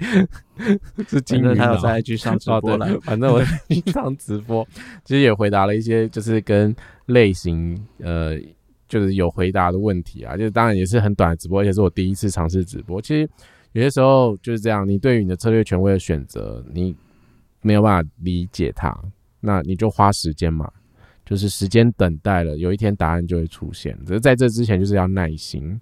[1.06, 2.98] 是今天他有在 IG 上直 播了。
[3.02, 3.40] 反正我
[3.94, 4.66] 上直播，
[5.04, 6.74] 其实也回答了一些，就是跟
[7.04, 8.36] 类型呃。
[8.88, 13.00] 就是有回答的问题啊，就是当然也是很短的直播，而且是我第一次尝试直播。
[13.00, 13.28] 其实
[13.72, 16.94] 有些时候就是这样，你对于你的策略权威的选择，你
[17.62, 18.96] 没有办法理解它，
[19.40, 20.70] 那你就花时间嘛，
[21.24, 23.98] 就是时间等待了，有一天答案就会出现。
[24.06, 25.78] 只是在这之前，就是要耐心，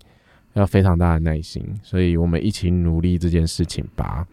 [0.54, 1.62] 要非常大的耐心。
[1.82, 4.26] 所以我们一起努力这件事情吧。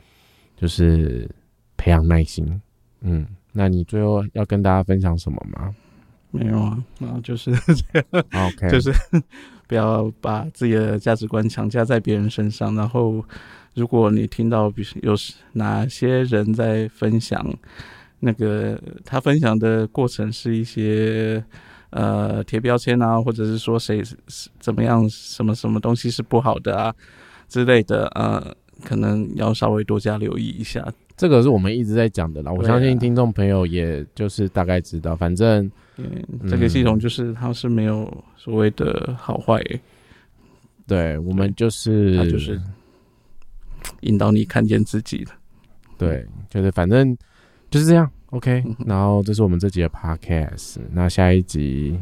[0.58, 1.28] 就是
[1.76, 2.62] 培养耐心。
[3.00, 5.76] 嗯，那你最后要跟大家分享什么吗？
[6.32, 8.92] 没有啊，然后就是这 样，OK，就是
[9.68, 12.74] 不要把自己的价值观强加在别人身上。
[12.76, 13.24] 然后，
[13.76, 15.14] 如果你听到比有
[15.54, 17.46] 哪些人在分享，
[18.20, 21.44] 那个他分享的过程是一些
[21.90, 24.02] 呃贴标签啊，或者是说谁
[24.60, 26.94] 怎么样，什么什么东西是不好的啊
[27.50, 30.86] 之类的，呃，可能要稍微多加留意一下。
[31.22, 35.70] 这个是我们一直在讲的啦，我相信听众朋友也就是大概知道，反正。
[36.50, 39.62] 这个系统就是它是没有所谓的好坏，
[40.88, 42.60] 对我们就是它就是
[44.00, 45.32] 引导你看见自己的，
[46.00, 47.16] 对，就是反正
[47.70, 48.64] 就是这样，OK。
[48.88, 52.00] 然后这是我们这集的 Podcast，那下一集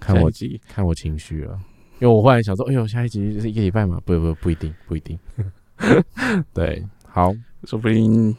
[0.00, 0.30] 看我
[0.66, 1.60] 看我情绪了，
[2.00, 4.00] 因为我忽然想说，哎呦，下一集是一个礼拜嘛？
[4.06, 5.18] 不不不一定不一定，
[6.54, 7.34] 对，好，
[7.66, 8.36] 说不定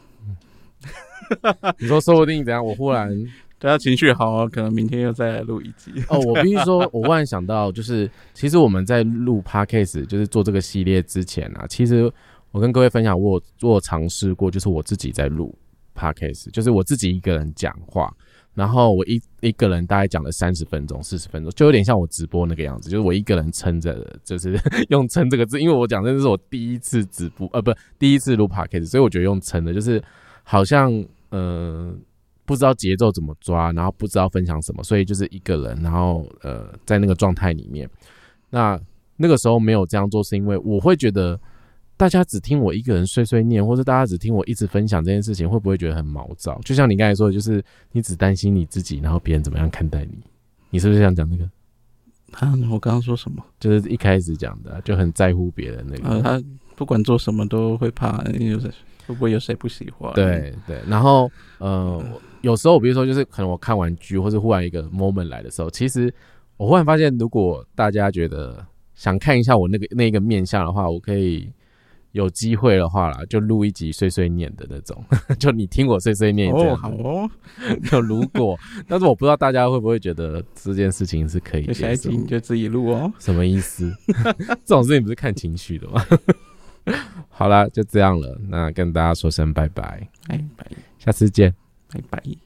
[1.78, 2.64] 你说说不定怎样？
[2.64, 3.10] 我忽然。
[3.58, 6.20] 大家情绪好啊，可能明天又再来录一集哦。
[6.20, 12.12] 我必须说，我忽然想到，就是其实我们在录 podcast，就是做这个系列之前啊，其实
[12.50, 15.56] 我跟各位分享，我做尝试过，就是我自己在录
[15.96, 18.14] podcast，就是我自己一个人讲话，
[18.56, 24.58] 然后我一一个人大概讲了三十分钟、四十分钟，就有点像我直播那个样子，就是我一个人撑着，就是
[24.90, 30.02] 用撑这个字，因为我讲的是我第一次直播，呃，不，第一次录 podcast，所以我觉得用撑的，就是
[30.42, 30.92] 好像，
[31.30, 31.96] 嗯。
[32.48, 37.90] 不知道节奏怎么抓，然后不知道分享什么，所以就是一个人，然后呃，在那个状态里面，
[38.50, 38.78] 那
[39.16, 41.36] 那个时候没有这样做，是因为我会觉得
[41.96, 46.60] 大家只听我一个人碎碎念，或者大家只听我一直分享这件事情，会不会觉得很毛躁？
[46.64, 50.18] 就像你刚才说的，就是你只担心你自己，然后别人怎么样看待你，
[50.70, 51.44] 你是不是想讲那个？
[52.32, 53.44] 啊，我刚刚说什么？
[53.58, 56.22] 就是一开始讲的，就很在乎别人那个。
[56.22, 56.42] 他
[56.74, 58.68] 不管做什么都会怕，就是
[59.06, 60.12] 会不会有谁不喜欢？
[60.14, 62.02] 对对，然后呃。
[62.42, 66.12] 有时候，比如说，就是可能我看完剧，或者忽然一个 moment 来的时候，其实
[66.56, 71.50] 我忽然发现，如果大家觉得想看一下我那个那个面相的话，我可以
[72.16, 75.04] 有机会的话啦，就录一集碎碎念的那种，
[75.38, 76.76] 就你听我碎碎念这样。
[76.76, 77.30] 好哦。
[77.90, 78.58] 就如果，
[78.88, 81.72] 但是我不知道大家会不会觉得这件事情是可以。
[81.74, 83.12] 下一集你就自己录哦。
[83.18, 83.92] 什么意思？
[84.64, 86.04] 这种事情不是看情绪的吗？
[87.28, 88.40] 好啦，就这样了。
[88.48, 90.66] 那跟大家说声拜拜，拜拜，
[90.98, 91.54] 下次见。
[91.92, 92.45] 拜拜。